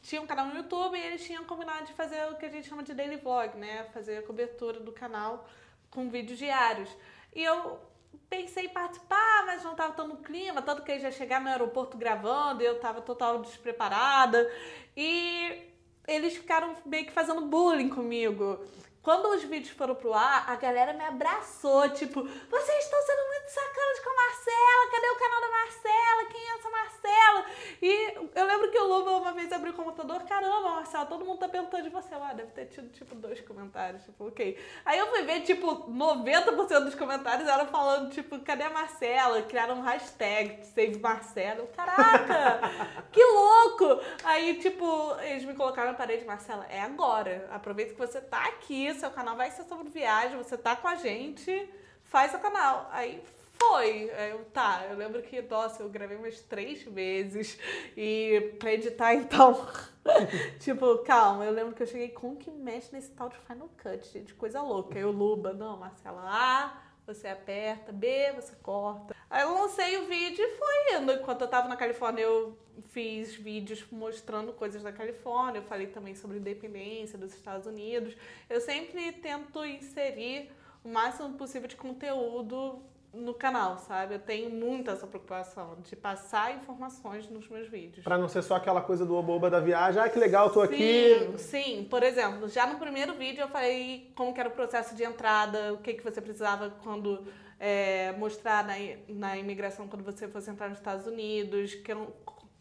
tinham 0.00 0.24
um 0.24 0.26
canal 0.26 0.46
no 0.46 0.54
YouTube 0.54 0.96
e 0.96 1.00
eles 1.02 1.24
tinham 1.24 1.44
combinado 1.44 1.86
de 1.86 1.92
fazer 1.94 2.24
o 2.30 2.36
que 2.36 2.46
a 2.46 2.48
gente 2.48 2.68
chama 2.68 2.82
de 2.82 2.94
daily 2.94 3.16
vlog, 3.16 3.56
né? 3.56 3.84
Fazer 3.92 4.18
a 4.18 4.22
cobertura 4.22 4.78
do 4.78 4.92
canal 4.92 5.48
com 5.90 6.08
vídeos 6.08 6.38
diários. 6.38 6.88
E 7.34 7.42
eu 7.42 7.80
pensei 8.28 8.66
em 8.66 8.68
participar, 8.68 9.44
mas 9.46 9.64
não 9.64 9.72
estava 9.72 9.92
tão 9.92 10.06
no 10.06 10.18
clima, 10.18 10.62
tanto 10.62 10.82
que 10.82 10.92
eles 10.92 11.02
já 11.02 11.10
chegaram 11.10 11.44
no 11.44 11.50
aeroporto 11.50 11.96
gravando 11.96 12.62
e 12.62 12.66
eu 12.66 12.76
estava 12.76 13.00
total 13.00 13.40
despreparada. 13.40 14.48
E 14.96 15.68
eles 16.06 16.36
ficaram 16.36 16.76
meio 16.84 17.06
que 17.06 17.12
fazendo 17.12 17.42
bullying 17.42 17.88
comigo. 17.88 18.64
Quando 19.02 19.30
os 19.30 19.42
vídeos 19.44 19.74
foram 19.74 19.94
pro 19.94 20.12
ar, 20.12 20.44
a 20.46 20.56
galera 20.56 20.92
me 20.92 21.02
abraçou, 21.02 21.88
tipo, 21.90 22.22
vocês 22.22 22.84
estão 22.84 23.00
sendo 23.00 23.28
muito 23.28 23.48
sacanas 23.48 24.00
com 24.00 24.10
a 24.10 24.14
Marcela, 24.14 24.90
cadê 24.90 25.10
o 25.10 25.16
canal 25.16 25.40
da 25.40 25.50
Marcela? 25.50 26.24
Quem 26.30 26.40
é 26.40 26.58
essa 26.58 26.70
Marcela? 26.70 27.46
E 27.80 28.14
eu 28.34 28.46
lembro 28.46 28.70
que 28.70 28.78
o 28.78 28.86
Luba 28.86 29.12
uma 29.12 29.32
vez 29.32 29.50
abriu 29.52 29.72
o 29.72 29.76
computador, 29.76 30.19
caramba, 30.30 30.70
Marcela, 30.76 31.06
todo 31.06 31.24
mundo 31.24 31.40
tá 31.40 31.48
perguntando 31.48 31.82
de 31.82 31.88
você. 31.88 32.14
Ah, 32.14 32.32
deve 32.32 32.52
ter 32.52 32.66
tido, 32.66 32.88
tipo, 32.90 33.16
dois 33.16 33.40
comentários, 33.40 34.04
tipo, 34.04 34.28
ok. 34.28 34.56
Aí 34.84 34.96
eu 34.96 35.08
fui 35.08 35.22
ver, 35.22 35.40
tipo, 35.40 35.90
90% 35.90 36.84
dos 36.84 36.94
comentários 36.94 37.48
eram 37.48 37.66
falando, 37.66 38.10
tipo, 38.10 38.38
cadê 38.38 38.62
a 38.62 38.70
Marcela? 38.70 39.42
Criaram 39.42 39.78
um 39.78 39.82
hashtag, 39.82 40.64
Save 40.66 41.00
Marcela. 41.00 41.66
Caraca, 41.74 42.60
que 43.10 43.24
louco! 43.24 44.00
Aí, 44.22 44.54
tipo, 44.60 45.16
eles 45.22 45.44
me 45.44 45.54
colocaram 45.54 45.90
na 45.90 45.98
parede, 45.98 46.24
Marcela, 46.24 46.64
é 46.70 46.80
agora, 46.80 47.48
aproveita 47.50 47.92
que 47.92 47.98
você 47.98 48.20
tá 48.20 48.44
aqui, 48.46 48.94
seu 48.94 49.10
canal 49.10 49.36
vai 49.36 49.50
ser 49.50 49.64
sobre 49.64 49.88
viagem, 49.90 50.38
você 50.38 50.56
tá 50.56 50.76
com 50.76 50.86
a 50.86 50.94
gente, 50.94 51.68
faz 52.04 52.32
o 52.32 52.38
canal. 52.38 52.88
Aí 52.92 53.20
foi. 53.60 54.10
Eu, 54.30 54.44
tá, 54.46 54.86
eu 54.90 54.96
lembro 54.96 55.20
que, 55.22 55.42
nossa, 55.42 55.82
eu 55.82 55.88
gravei 55.88 56.16
umas 56.16 56.40
três 56.40 56.82
vezes. 56.82 57.58
E 57.96 58.54
pra 58.58 58.72
editar, 58.72 59.14
então. 59.14 59.66
tipo, 60.60 60.98
calma, 60.98 61.44
eu 61.44 61.52
lembro 61.52 61.74
que 61.74 61.82
eu 61.82 61.86
cheguei 61.86 62.08
com 62.08 62.36
que 62.36 62.50
mexe 62.50 62.92
nesse 62.92 63.10
tal 63.10 63.28
de 63.28 63.36
Final 63.38 63.70
Cut, 63.82 64.06
gente, 64.12 64.34
coisa 64.34 64.62
louca. 64.62 64.98
Eu, 64.98 65.10
Luba, 65.10 65.52
não, 65.52 65.76
Marcela, 65.76 66.22
A, 66.24 66.82
você 67.06 67.28
aperta, 67.28 67.92
B, 67.92 68.32
você 68.32 68.54
corta. 68.56 69.14
Aí 69.28 69.42
eu 69.42 69.54
lancei 69.54 69.98
o 69.98 70.06
vídeo 70.06 70.44
e 70.44 70.56
foi 70.56 70.96
indo. 70.96 71.12
Enquanto 71.12 71.42
eu 71.42 71.48
tava 71.48 71.68
na 71.68 71.76
Califórnia, 71.76 72.22
eu 72.22 72.56
fiz 72.88 73.34
vídeos 73.34 73.84
mostrando 73.90 74.52
coisas 74.52 74.82
da 74.82 74.92
Califórnia, 74.92 75.60
eu 75.60 75.64
falei 75.64 75.88
também 75.88 76.14
sobre 76.14 76.38
independência 76.38 77.18
dos 77.18 77.34
Estados 77.34 77.66
Unidos. 77.66 78.16
Eu 78.48 78.60
sempre 78.60 79.12
tento 79.12 79.64
inserir 79.64 80.50
o 80.84 80.88
máximo 80.88 81.34
possível 81.34 81.68
de 81.68 81.76
conteúdo 81.76 82.82
no 83.12 83.34
canal, 83.34 83.78
sabe? 83.78 84.14
Eu 84.14 84.18
tenho 84.18 84.50
muita 84.50 84.92
essa 84.92 85.06
preocupação 85.06 85.78
de 85.82 85.96
passar 85.96 86.54
informações 86.54 87.28
nos 87.28 87.48
meus 87.48 87.68
vídeos. 87.68 88.04
Pra 88.04 88.16
não 88.16 88.28
ser 88.28 88.42
só 88.42 88.56
aquela 88.56 88.80
coisa 88.80 89.04
do 89.04 89.14
oba-oba 89.16 89.50
da 89.50 89.60
viagem, 89.60 90.00
ah, 90.00 90.08
que 90.08 90.18
legal, 90.18 90.50
tô 90.50 90.66
sim, 90.66 90.74
aqui. 90.74 91.38
Sim, 91.38 91.86
por 91.90 92.02
exemplo, 92.02 92.48
já 92.48 92.66
no 92.66 92.78
primeiro 92.78 93.14
vídeo 93.14 93.42
eu 93.42 93.48
falei 93.48 94.12
como 94.14 94.32
que 94.32 94.40
era 94.40 94.48
o 94.48 94.52
processo 94.52 94.94
de 94.94 95.02
entrada, 95.02 95.74
o 95.74 95.78
que, 95.78 95.94
que 95.94 96.04
você 96.04 96.20
precisava 96.20 96.70
quando 96.82 97.24
é, 97.58 98.12
mostrar 98.12 98.64
na, 98.64 98.74
na 99.08 99.36
imigração 99.36 99.88
quando 99.88 100.04
você 100.04 100.28
fosse 100.28 100.50
entrar 100.50 100.68
nos 100.68 100.78
Estados 100.78 101.06
Unidos, 101.06 101.74
que 101.74 101.92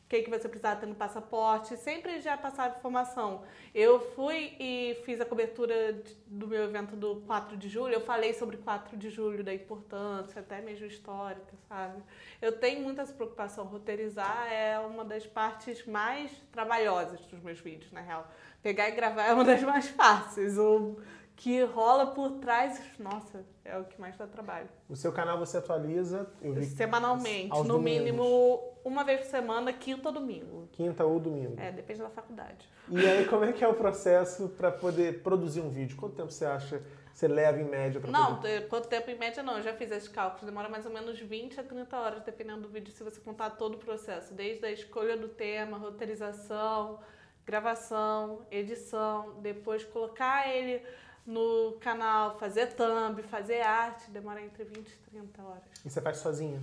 que, 0.09 0.23
que 0.23 0.29
você 0.29 0.49
precisava 0.49 0.79
ter 0.79 0.87
no 0.87 0.95
passaporte, 0.95 1.77
sempre 1.77 2.19
já 2.19 2.35
passava 2.35 2.75
informação. 2.75 3.43
Eu 3.75 3.99
fui 4.15 4.55
e 4.59 4.99
fiz 5.05 5.21
a 5.21 5.25
cobertura 5.25 6.01
do 6.25 6.47
meu 6.47 6.63
evento 6.63 6.95
do 6.95 7.17
4 7.27 7.55
de 7.55 7.69
julho, 7.69 7.93
eu 7.93 8.01
falei 8.01 8.33
sobre 8.33 8.57
4 8.57 8.97
de 8.97 9.11
julho, 9.11 9.43
da 9.43 9.53
importância, 9.53 10.39
até 10.39 10.61
mesmo 10.61 10.87
histórica, 10.87 11.53
sabe? 11.67 12.01
Eu 12.41 12.53
tenho 12.53 12.81
muita 12.81 13.05
preocupação, 13.05 13.65
roteirizar 13.65 14.51
é 14.51 14.79
uma 14.79 15.05
das 15.05 15.27
partes 15.27 15.85
mais 15.85 16.31
trabalhosas 16.51 17.19
dos 17.27 17.39
meus 17.43 17.59
vídeos, 17.59 17.91
na 17.91 18.01
real. 18.01 18.27
Pegar 18.63 18.89
e 18.89 18.93
gravar 18.93 19.27
é 19.27 19.33
uma 19.33 19.45
das 19.45 19.61
mais 19.61 19.87
fáceis, 19.89 20.57
o 20.57 20.97
que 21.39 21.63
rola 21.63 22.07
por 22.07 22.31
trás, 22.31 22.81
nossa, 22.99 23.45
é 23.63 23.77
o 23.77 23.85
que 23.85 23.99
mais 23.99 24.17
dá 24.17 24.27
trabalho. 24.27 24.67
O 24.89 24.95
seu 24.95 25.09
canal 25.13 25.39
você 25.39 25.55
atualiza? 25.55 26.29
Semanalmente, 26.75 27.47
no 27.47 27.63
domingos. 27.63 28.03
mínimo 28.03 28.61
uma 28.83 29.05
vez 29.05 29.21
por 29.21 29.27
semana, 29.27 29.71
quinta 29.71 30.09
ou 30.09 30.13
domingo. 30.13 30.67
Quinta 30.73 31.05
ou 31.05 31.17
domingo. 31.17 31.55
É, 31.57 31.71
depende 31.71 32.01
da 32.01 32.09
faculdade. 32.09 32.67
E 32.89 33.07
aí, 33.07 33.25
como 33.25 33.45
é 33.45 33.53
que 33.53 33.63
é 33.63 33.67
o 33.69 33.73
processo 33.73 34.49
para 34.49 34.69
poder 34.69 35.23
produzir 35.23 35.61
um 35.61 35.69
vídeo? 35.69 35.95
Quanto 35.95 36.15
tempo 36.15 36.29
você 36.29 36.45
acha 36.45 36.83
você 37.13 37.27
leva 37.27 37.59
em 37.59 37.65
média 37.65 38.01
para 38.01 38.11
Não, 38.11 38.35
poder... 38.35 38.67
quanto 38.67 38.89
tempo 38.89 39.09
em 39.09 39.17
média 39.17 39.41
não, 39.41 39.57
eu 39.57 39.63
já 39.63 39.73
fiz 39.73 39.91
esses 39.91 40.07
cálculos, 40.09 40.45
demora 40.45 40.67
mais 40.67 40.85
ou 40.85 40.91
menos 40.91 41.19
20 41.19 41.59
a 41.59 41.63
30 41.63 41.97
horas, 41.97 42.23
dependendo 42.23 42.61
do 42.61 42.69
vídeo, 42.69 42.93
se 42.93 43.03
você 43.03 43.19
contar 43.19 43.51
todo 43.51 43.75
o 43.75 43.77
processo, 43.77 44.33
desde 44.33 44.65
a 44.65 44.71
escolha 44.71 45.17
do 45.17 45.27
tema, 45.27 45.77
roteirização, 45.77 46.99
gravação, 47.45 48.45
edição, 48.51 49.39
depois 49.41 49.83
colocar 49.83 50.47
ele 50.47 50.81
no 51.25 51.77
canal, 51.79 52.37
fazer 52.37 52.73
thumb, 52.73 53.21
fazer 53.23 53.61
arte, 53.61 54.09
demora 54.11 54.41
entre 54.41 54.63
20 54.63 54.87
e 54.87 54.97
30 55.11 55.41
horas. 55.41 55.63
E 55.85 55.89
você 55.89 56.01
faz 56.01 56.17
sozinha? 56.17 56.61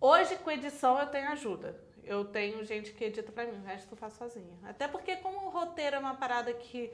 Hoje, 0.00 0.36
com 0.36 0.50
edição, 0.50 0.98
eu 0.98 1.06
tenho 1.06 1.28
ajuda. 1.28 1.78
Eu 2.04 2.24
tenho 2.24 2.62
gente 2.64 2.92
que 2.92 3.04
edita 3.04 3.32
pra 3.32 3.46
mim, 3.46 3.58
o 3.58 3.64
resto 3.64 3.92
eu 3.92 3.96
faço 3.96 4.18
sozinha. 4.18 4.58
Até 4.64 4.86
porque, 4.86 5.16
como 5.16 5.46
o 5.46 5.50
roteiro 5.50 5.96
é 5.96 5.98
uma 5.98 6.14
parada 6.14 6.52
que. 6.52 6.92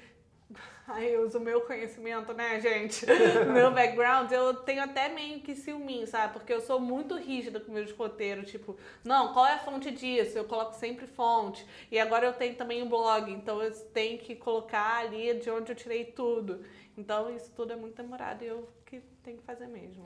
Aí 0.87 1.12
eu 1.12 1.25
uso 1.25 1.38
o 1.38 1.40
meu 1.40 1.61
conhecimento, 1.62 2.33
né, 2.33 2.61
gente? 2.61 3.07
meu 3.52 3.73
background, 3.73 4.30
eu 4.33 4.54
tenho 4.54 4.83
até 4.83 5.09
meio 5.09 5.40
que 5.40 5.54
ciúminho, 5.54 6.07
sabe? 6.07 6.33
Porque 6.33 6.52
eu 6.52 6.61
sou 6.61 6.80
muito 6.80 7.16
rígida 7.16 7.61
com 7.61 7.73
meus 7.73 7.92
roteiros. 7.92 8.50
Tipo, 8.50 8.76
não, 9.04 9.33
qual 9.33 9.47
é 9.47 9.54
a 9.54 9.59
fonte 9.59 9.90
disso? 9.90 10.37
Eu 10.37 10.45
coloco 10.45 10.75
sempre 10.75 11.07
fonte. 11.07 11.66
E 11.90 11.99
agora 11.99 12.26
eu 12.26 12.33
tenho 12.33 12.57
também 12.57 12.83
um 12.83 12.88
blog, 12.88 13.30
então 13.30 13.62
eu 13.62 13.73
tenho 13.92 14.19
que 14.19 14.35
colocar 14.35 14.99
ali 14.99 15.35
de 15.35 15.50
onde 15.50 15.73
eu 15.73 15.76
tirei 15.76 16.04
tudo. 16.04 16.64
Então 16.97 17.35
isso 17.35 17.50
tudo 17.54 17.73
é 17.73 17.76
muito 17.76 17.97
demorado 17.97 18.42
e 18.42 18.49
eu 18.49 18.69
que 18.85 19.00
tenho 19.23 19.38
que 19.38 19.45
fazer 19.45 19.66
mesmo. 19.66 20.04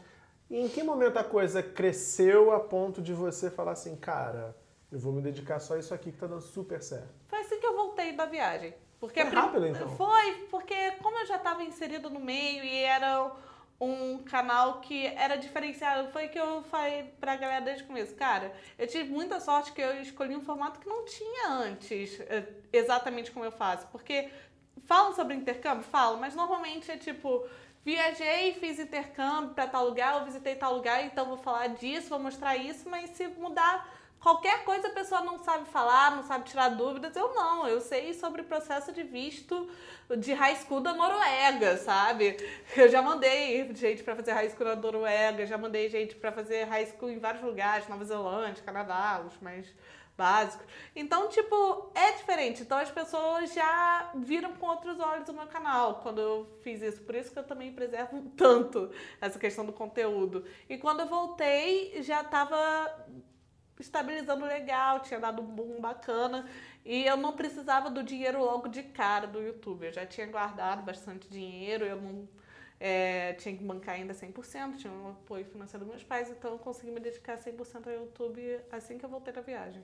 E 0.51 0.59
em 0.59 0.69
que 0.69 0.83
momento 0.83 1.17
a 1.17 1.25
coisa 1.25 1.63
cresceu 1.63 2.53
a 2.53 2.61
ponto 2.61 3.01
de 3.01 3.15
você 3.15 3.51
falar 3.51 3.73
assim, 3.73 3.97
cara, 3.97 4.55
eu 4.93 4.99
vou 4.99 5.13
me 5.13 5.23
dedicar 5.23 5.59
só 5.59 5.75
a 5.75 5.79
isso 5.79 5.95
aqui 5.95 6.13
que 6.13 6.19
tá 6.19 6.27
dando 6.27 6.43
super 6.43 6.83
certo? 6.83 7.09
Foi 7.27 7.41
assim 7.41 7.59
que 7.59 7.67
eu 7.67 7.75
voltei 7.75 8.13
da 8.13 8.27
viagem. 8.27 8.75
Porque 9.07 9.23
Foi 9.23 9.35
rápido, 9.35 9.67
então? 9.67 9.89
Foi, 9.97 10.33
porque 10.51 10.93
como 11.03 11.19
eu 11.19 11.27
já 11.27 11.37
estava 11.37 11.63
inserido 11.63 12.11
no 12.11 12.21
meio 12.21 12.65
e 12.65 12.79
era 12.79 13.31
um 13.81 14.19
canal 14.19 14.81
que 14.81 15.07
era 15.07 15.37
diferenciado, 15.37 16.09
foi 16.11 16.29
que 16.29 16.39
eu 16.39 16.63
falei 16.65 17.15
pra 17.21 17.37
galera 17.37 17.65
desde 17.65 17.83
o 17.85 17.87
começo. 17.87 18.15
Cara, 18.15 18.53
eu 18.79 18.87
tive 18.87 19.11
muita 19.11 19.41
sorte 19.41 19.73
que 19.73 19.81
eu 19.81 20.01
escolhi 20.01 20.35
um 20.37 20.41
formato 20.41 20.81
que 20.81 20.89
não 20.89 21.05
tinha 21.05 21.49
antes, 21.49 22.21
eh, 22.21 22.47
exatamente 22.73 23.31
como 23.31 23.45
eu 23.45 23.53
faço. 23.53 23.87
Porque 23.89 24.31
falam 24.85 25.13
sobre 25.15 25.35
intercâmbio? 25.35 25.85
Falam, 25.85 26.19
mas 26.19 26.35
normalmente 26.35 26.91
é 26.91 26.97
tipo, 26.97 27.47
viajei, 27.85 28.55
fiz 28.55 28.79
intercâmbio 28.79 29.55
para 29.55 29.67
tal 29.67 29.87
lugar, 29.87 30.21
eu 30.21 30.25
visitei 30.25 30.55
tal 30.55 30.75
lugar, 30.75 31.05
então 31.05 31.27
vou 31.27 31.37
falar 31.37 31.69
disso, 31.69 32.09
vou 32.09 32.19
mostrar 32.19 32.57
isso, 32.57 32.89
mas 32.89 33.11
se 33.11 33.27
mudar 33.29 33.87
qualquer 34.25 34.65
coisa 34.65 34.89
a 34.89 34.91
pessoa 34.91 35.21
não 35.21 35.39
sabe 35.39 35.67
falar, 35.67 36.17
não 36.17 36.23
sabe 36.23 36.49
tirar 36.49 36.71
dúvidas, 36.71 37.15
eu 37.15 37.35
não, 37.35 37.69
eu 37.69 37.79
sei 37.79 38.15
sobre 38.15 38.41
o 38.41 38.45
processo 38.47 38.91
de 38.91 39.03
visto 39.03 39.69
de 40.17 40.33
high 40.33 40.57
school 40.57 40.81
da 40.81 40.95
Noruega, 40.95 41.77
sabe? 41.77 42.35
Eu 42.75 42.89
já 42.89 43.03
mandei 43.03 43.71
gente 43.75 44.03
para 44.03 44.17
fazer 44.17 44.33
high 44.33 44.49
school 44.49 44.67
na 44.67 44.77
Noruega, 44.77 45.45
já 45.45 45.59
mandei 45.59 45.91
gente 45.91 46.15
para 46.15 46.33
fazer 46.33 46.65
high 46.65 46.87
school 46.87 47.11
em 47.11 47.19
vários 47.19 47.45
lugares, 47.45 47.87
Nova 47.87 48.03
Zelândia, 48.03 48.65
Canadá, 48.65 49.23
os 49.27 49.39
mais 49.43 49.67
básicos. 50.17 50.67
Então, 50.97 51.29
tipo, 51.29 51.91
é 51.95 52.13
diferente. 52.13 52.63
Então 52.63 52.79
as 52.79 52.91
pessoas 52.91 53.53
já 53.53 54.11
viram 54.15 54.55
com 54.55 54.65
outros 54.65 54.99
olhos 55.01 55.29
o 55.29 55.35
meu 55.35 55.47
canal 55.49 55.97
quando 55.97 56.23
eu 56.23 56.59
fiz 56.63 56.81
isso. 56.81 57.03
Por 57.03 57.15
isso 57.15 57.31
que 57.31 57.39
eu 57.39 57.45
também 57.45 57.75
preservo 57.75 58.23
tanto 58.35 58.91
essa 59.21 59.39
questão 59.39 59.67
do 59.67 59.73
conteúdo. 59.73 60.47
E 60.67 60.79
quando 60.79 61.01
eu 61.01 61.07
voltei, 61.07 62.03
já 62.03 62.23
estava 62.23 62.55
estabilizando 63.79 64.45
legal, 64.45 65.01
tinha 65.01 65.19
dado 65.19 65.43
um 65.43 65.47
boom 65.47 65.81
bacana. 65.81 66.47
E 66.85 67.05
eu 67.07 67.17
não 67.17 67.33
precisava 67.33 67.91
do 67.91 68.03
dinheiro 68.03 68.39
logo 68.41 68.69
de 68.69 68.83
cara 68.83 69.27
do 69.27 69.41
YouTube. 69.41 69.87
Eu 69.87 69.93
já 69.93 70.07
tinha 70.07 70.27
guardado 70.27 70.83
bastante 70.83 71.29
dinheiro, 71.29 71.85
eu 71.85 72.01
não 72.01 72.29
é, 72.79 73.33
tinha 73.35 73.57
que 73.57 73.65
bancar 73.65 73.95
ainda 73.95 74.13
100%, 74.13 74.77
tinha 74.77 74.93
um 74.93 75.11
apoio 75.11 75.45
financeiro 75.45 75.85
dos 75.85 75.95
meus 75.95 76.05
pais, 76.05 76.31
então 76.31 76.53
eu 76.53 76.59
consegui 76.59 76.91
me 76.91 77.01
dedicar 77.01 77.39
100% 77.39 77.87
ao 77.87 77.93
YouTube 77.93 78.61
assim 78.71 78.99
que 78.99 79.05
eu 79.05 79.09
voltei 79.09 79.33
da 79.33 79.41
viagem. 79.41 79.83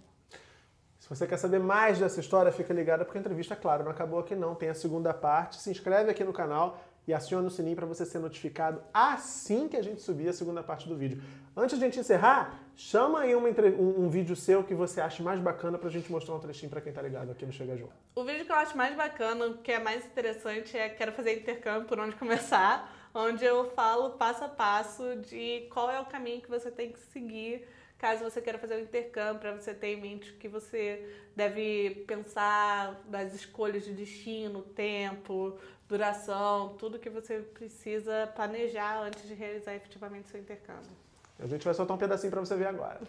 Se 0.99 1.09
você 1.09 1.26
quer 1.26 1.38
saber 1.38 1.59
mais 1.59 1.99
dessa 1.99 2.20
história, 2.20 2.52
fica 2.52 2.75
ligado 2.75 3.06
porque 3.06 3.16
a 3.16 3.20
entrevista, 3.20 3.56
claro, 3.56 3.82
não 3.85 3.90
acabou 3.90 4.20
aqui 4.20 4.37
não. 4.37 4.54
Tem 4.54 4.68
a 4.68 4.75
segunda 4.75 5.14
parte. 5.14 5.56
Se 5.56 5.70
inscreve 5.70 6.11
aqui 6.11 6.23
no 6.23 6.32
canal 6.32 6.78
e 7.07 7.14
aciona 7.14 7.49
o 7.49 7.50
sininho 7.50 7.76
para 7.76 7.87
você 7.87 8.04
ser 8.04 8.19
notificado 8.19 8.83
assim 8.92 9.69
que 9.69 9.76
a 9.76 9.83
gente 9.83 10.00
subir 10.00 10.28
a 10.28 10.33
segunda 10.33 10.62
parte 10.62 10.88
do 10.88 10.97
vídeo. 10.97 11.23
Antes 11.57 11.78
de 11.78 11.85
a 11.85 11.88
gente 11.88 11.99
encerrar, 11.99 12.61
chama 12.76 13.21
aí 13.21 13.35
uma, 13.35 13.49
um, 13.49 14.04
um, 14.04 14.09
vídeo 14.09 14.37
seu 14.37 14.62
que 14.62 14.75
você 14.75 15.00
acha 15.00 15.23
mais 15.23 15.40
bacana 15.40 15.76
para 15.76 15.88
a 15.88 15.92
gente 15.92 16.11
mostrar 16.11 16.35
um 16.35 16.38
trechinho 16.38 16.71
para 16.71 16.80
quem 16.80 16.92
tá 16.92 17.02
ligado 17.02 17.33
aqui 17.33 17.45
no 17.45 17.52
Chega 17.52 17.76
Junto. 17.76 17.92
O 18.14 18.25
vídeo 18.25 18.45
que 18.45 18.52
eu 18.52 18.57
acho 18.57 18.76
mais 18.76 18.97
bacana, 18.97 19.54
que 19.62 19.73
é 19.73 19.78
mais 19.78 20.04
interessante, 20.07 20.76
é 20.76 20.88
Quero 20.88 21.12
Fazer 21.12 21.38
Intercâmbio, 21.38 21.88
por 21.88 21.99
onde 21.99 22.14
começar, 22.16 23.11
onde 23.12 23.45
eu 23.45 23.71
falo 23.73 24.11
passo 24.11 24.45
a 24.45 24.49
passo 24.49 25.16
de 25.16 25.69
qual 25.73 25.90
é 25.90 26.00
o 26.00 26.04
caminho 26.04 26.40
que 26.40 26.49
você 26.49 26.71
tem 26.71 26.92
que 26.92 27.00
seguir 27.00 27.66
caso 28.00 28.25
você 28.25 28.40
queira 28.40 28.59
fazer 28.59 28.76
um 28.76 28.80
intercâmbio, 28.80 29.40
para 29.40 29.52
você 29.52 29.75
ter 29.75 29.88
em 29.88 30.00
mente 30.00 30.33
que 30.33 30.49
você 30.49 31.07
deve 31.37 32.02
pensar 32.07 32.99
nas 33.07 33.35
escolhas 33.35 33.85
de 33.85 33.92
destino, 33.92 34.62
tempo, 34.62 35.59
duração, 35.90 36.76
tudo 36.78 37.00
que 37.00 37.11
você 37.11 37.40
precisa 37.40 38.28
planejar 38.37 39.02
antes 39.02 39.26
de 39.26 39.35
realizar 39.35 39.75
efetivamente 39.75 40.28
seu 40.28 40.40
intercâmbio. 40.40 40.97
A 41.38 41.47
gente 41.49 41.64
vai 41.64 41.75
soltar 41.75 41.97
um 41.97 41.99
pedacinho 41.99 42.30
para 42.30 42.40
você 42.40 42.54
ver 42.54 42.68
agora. 42.68 43.00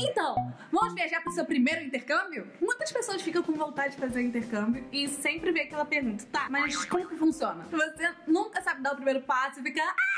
Então, 0.00 0.34
vamos 0.70 0.94
viajar 0.94 1.22
para 1.22 1.30
o 1.30 1.32
seu 1.32 1.46
primeiro 1.46 1.82
intercâmbio? 1.82 2.50
Muitas 2.60 2.92
pessoas 2.92 3.22
ficam 3.22 3.42
com 3.42 3.52
vontade 3.52 3.94
de 3.94 4.00
fazer 4.00 4.20
intercâmbio 4.20 4.86
e 4.92 5.08
sempre 5.08 5.52
vem 5.52 5.62
aquela 5.62 5.86
pergunta, 5.86 6.26
tá, 6.30 6.48
mas 6.50 6.84
como 6.84 7.08
que 7.08 7.16
funciona? 7.16 7.64
Você 7.70 8.14
nunca 8.26 8.60
sabe 8.60 8.82
dar 8.82 8.92
o 8.92 8.96
primeiro 8.96 9.22
passo 9.22 9.60
e 9.60 9.62
fica. 9.62 9.82
Ah! 9.82 10.13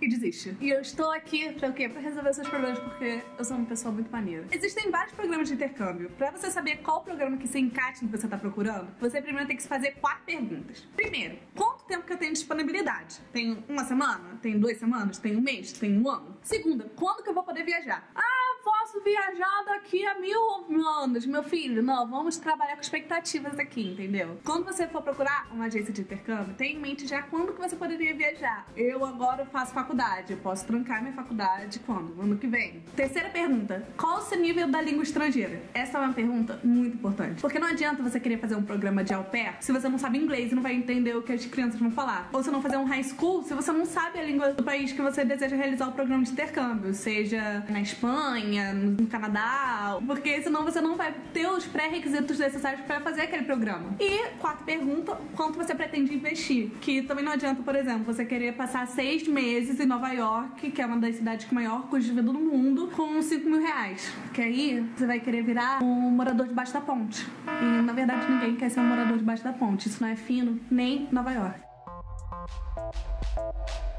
E 0.00 0.08
desiste. 0.08 0.56
E 0.60 0.70
eu 0.70 0.80
estou 0.80 1.10
aqui 1.10 1.52
pra 1.52 1.68
o 1.68 1.72
quê? 1.72 1.88
Pra 1.88 2.00
resolver 2.00 2.32
seus 2.32 2.48
problemas, 2.48 2.78
porque 2.78 3.22
eu 3.38 3.44
sou 3.44 3.56
uma 3.56 3.66
pessoa 3.66 3.92
muito 3.92 4.10
maneira. 4.10 4.46
Existem 4.50 4.90
vários 4.90 5.14
programas 5.14 5.48
de 5.48 5.54
intercâmbio. 5.54 6.10
Pra 6.10 6.30
você 6.30 6.50
saber 6.50 6.78
qual 6.78 7.02
programa 7.02 7.36
que 7.36 7.46
se 7.46 7.58
encaixa 7.58 8.02
no 8.02 8.10
que 8.10 8.18
você 8.18 8.28
tá 8.28 8.38
procurando, 8.38 8.88
você 8.98 9.20
primeiro 9.20 9.46
tem 9.46 9.56
que 9.56 9.62
se 9.62 9.68
fazer 9.68 9.92
quatro 10.00 10.24
perguntas. 10.24 10.86
Primeiro, 10.96 11.38
quanto 11.54 11.84
tempo 11.84 12.06
que 12.06 12.12
eu 12.12 12.18
tenho 12.18 12.32
disponibilidade? 12.32 13.20
Tem 13.32 13.64
uma 13.68 13.84
semana? 13.84 14.38
Tem 14.40 14.58
duas 14.58 14.78
semanas? 14.78 15.18
Tem 15.18 15.36
um 15.36 15.40
mês? 15.40 15.72
Tem 15.72 15.98
um 15.98 16.08
ano? 16.08 16.36
Segunda, 16.42 16.90
quando 16.96 17.22
que 17.22 17.30
eu 17.30 17.34
vou 17.34 17.42
poder 17.42 17.64
viajar? 17.64 18.10
Ah, 18.14 18.29
posso 18.62 19.00
viajar 19.02 19.64
daqui 19.66 20.06
a 20.06 20.18
mil 20.18 20.40
anos, 21.02 21.26
meu 21.26 21.42
filho. 21.42 21.82
Não, 21.82 22.06
vamos 22.08 22.36
trabalhar 22.36 22.74
com 22.74 22.82
expectativas 22.82 23.58
aqui, 23.58 23.92
entendeu? 23.92 24.38
Quando 24.44 24.64
você 24.64 24.86
for 24.86 25.02
procurar 25.02 25.48
uma 25.52 25.66
agência 25.66 25.92
de 25.92 26.00
intercâmbio, 26.00 26.54
tenha 26.54 26.72
em 26.72 26.80
mente 26.80 27.06
já 27.06 27.22
quando 27.22 27.52
que 27.52 27.60
você 27.60 27.76
poderia 27.76 28.14
viajar. 28.14 28.66
Eu 28.76 29.04
agora 29.04 29.44
faço 29.46 29.72
faculdade, 29.72 30.32
eu 30.32 30.38
posso 30.38 30.66
trancar 30.66 31.02
minha 31.02 31.14
faculdade 31.14 31.78
quando? 31.80 32.20
Ano 32.20 32.36
que 32.36 32.46
vem. 32.46 32.82
Terceira 32.94 33.28
pergunta, 33.30 33.86
qual 33.96 34.18
o 34.18 34.22
seu 34.22 34.38
nível 34.38 34.68
da 34.68 34.80
língua 34.80 35.02
estrangeira? 35.02 35.62
Essa 35.74 35.98
é 35.98 36.00
uma 36.00 36.12
pergunta 36.12 36.60
muito 36.62 36.96
importante, 36.96 37.40
porque 37.40 37.58
não 37.58 37.68
adianta 37.68 38.02
você 38.02 38.18
querer 38.18 38.38
fazer 38.38 38.56
um 38.56 38.62
programa 38.62 39.02
de 39.02 39.14
au 39.14 39.24
pair 39.24 39.54
se 39.60 39.72
você 39.72 39.88
não 39.88 39.98
sabe 39.98 40.18
inglês 40.18 40.52
e 40.52 40.54
não 40.54 40.62
vai 40.62 40.74
entender 40.74 41.16
o 41.16 41.22
que 41.22 41.32
as 41.32 41.44
crianças 41.46 41.78
vão 41.80 41.90
falar. 41.90 42.28
Ou 42.32 42.42
se 42.42 42.50
não 42.50 42.62
fazer 42.62 42.76
um 42.76 42.84
high 42.84 43.02
school 43.02 43.42
se 43.42 43.54
você 43.54 43.72
não 43.72 43.84
sabe 43.84 44.18
a 44.18 44.22
língua 44.22 44.52
do 44.52 44.62
país 44.62 44.92
que 44.92 45.00
você 45.00 45.24
deseja 45.24 45.56
realizar 45.56 45.88
o 45.88 45.92
programa 45.92 46.24
de 46.24 46.32
intercâmbio, 46.32 46.92
seja 46.94 47.64
na 47.68 47.80
Espanha, 47.80 48.49
no 48.72 49.06
Canadá, 49.06 49.98
porque 50.06 50.42
senão 50.42 50.64
você 50.64 50.80
não 50.80 50.96
vai 50.96 51.14
ter 51.32 51.46
os 51.46 51.66
pré-requisitos 51.66 52.38
necessários 52.38 52.82
para 52.82 53.00
fazer 53.00 53.22
aquele 53.22 53.44
programa. 53.44 53.94
E 54.00 54.28
quarta 54.38 54.64
pergunta, 54.64 55.16
quanto 55.36 55.56
você 55.56 55.74
pretende 55.74 56.14
investir? 56.14 56.70
Que 56.80 57.02
também 57.02 57.24
não 57.24 57.32
adianta, 57.32 57.62
por 57.62 57.74
exemplo, 57.74 58.04
você 58.04 58.24
querer 58.24 58.52
passar 58.54 58.86
seis 58.86 59.26
meses 59.26 59.78
em 59.78 59.86
Nova 59.86 60.12
York, 60.12 60.70
que 60.70 60.82
é 60.82 60.86
uma 60.86 60.98
das 60.98 61.16
cidades 61.16 61.46
com 61.46 61.54
maior 61.54 61.82
custo 61.82 62.10
de 62.10 62.20
vida 62.20 62.22
do 62.22 62.38
mundo, 62.38 62.90
com 62.94 63.20
5 63.20 63.48
mil 63.48 63.60
reais. 63.60 64.12
Que 64.32 64.42
aí 64.42 64.86
você 64.96 65.06
vai 65.06 65.20
querer 65.20 65.42
virar 65.42 65.82
um 65.82 66.10
morador 66.10 66.46
debaixo 66.46 66.72
da 66.72 66.80
ponte. 66.80 67.26
E 67.62 67.82
na 67.82 67.92
verdade 67.92 68.30
ninguém 68.30 68.56
quer 68.56 68.70
ser 68.70 68.80
um 68.80 68.84
morador 68.84 69.18
debaixo 69.18 69.44
da 69.44 69.52
ponte. 69.52 69.88
Isso 69.88 70.02
não 70.02 70.08
é 70.08 70.16
fino 70.16 70.60
nem 70.70 71.08
Nova 71.10 71.32
York. 71.32 71.60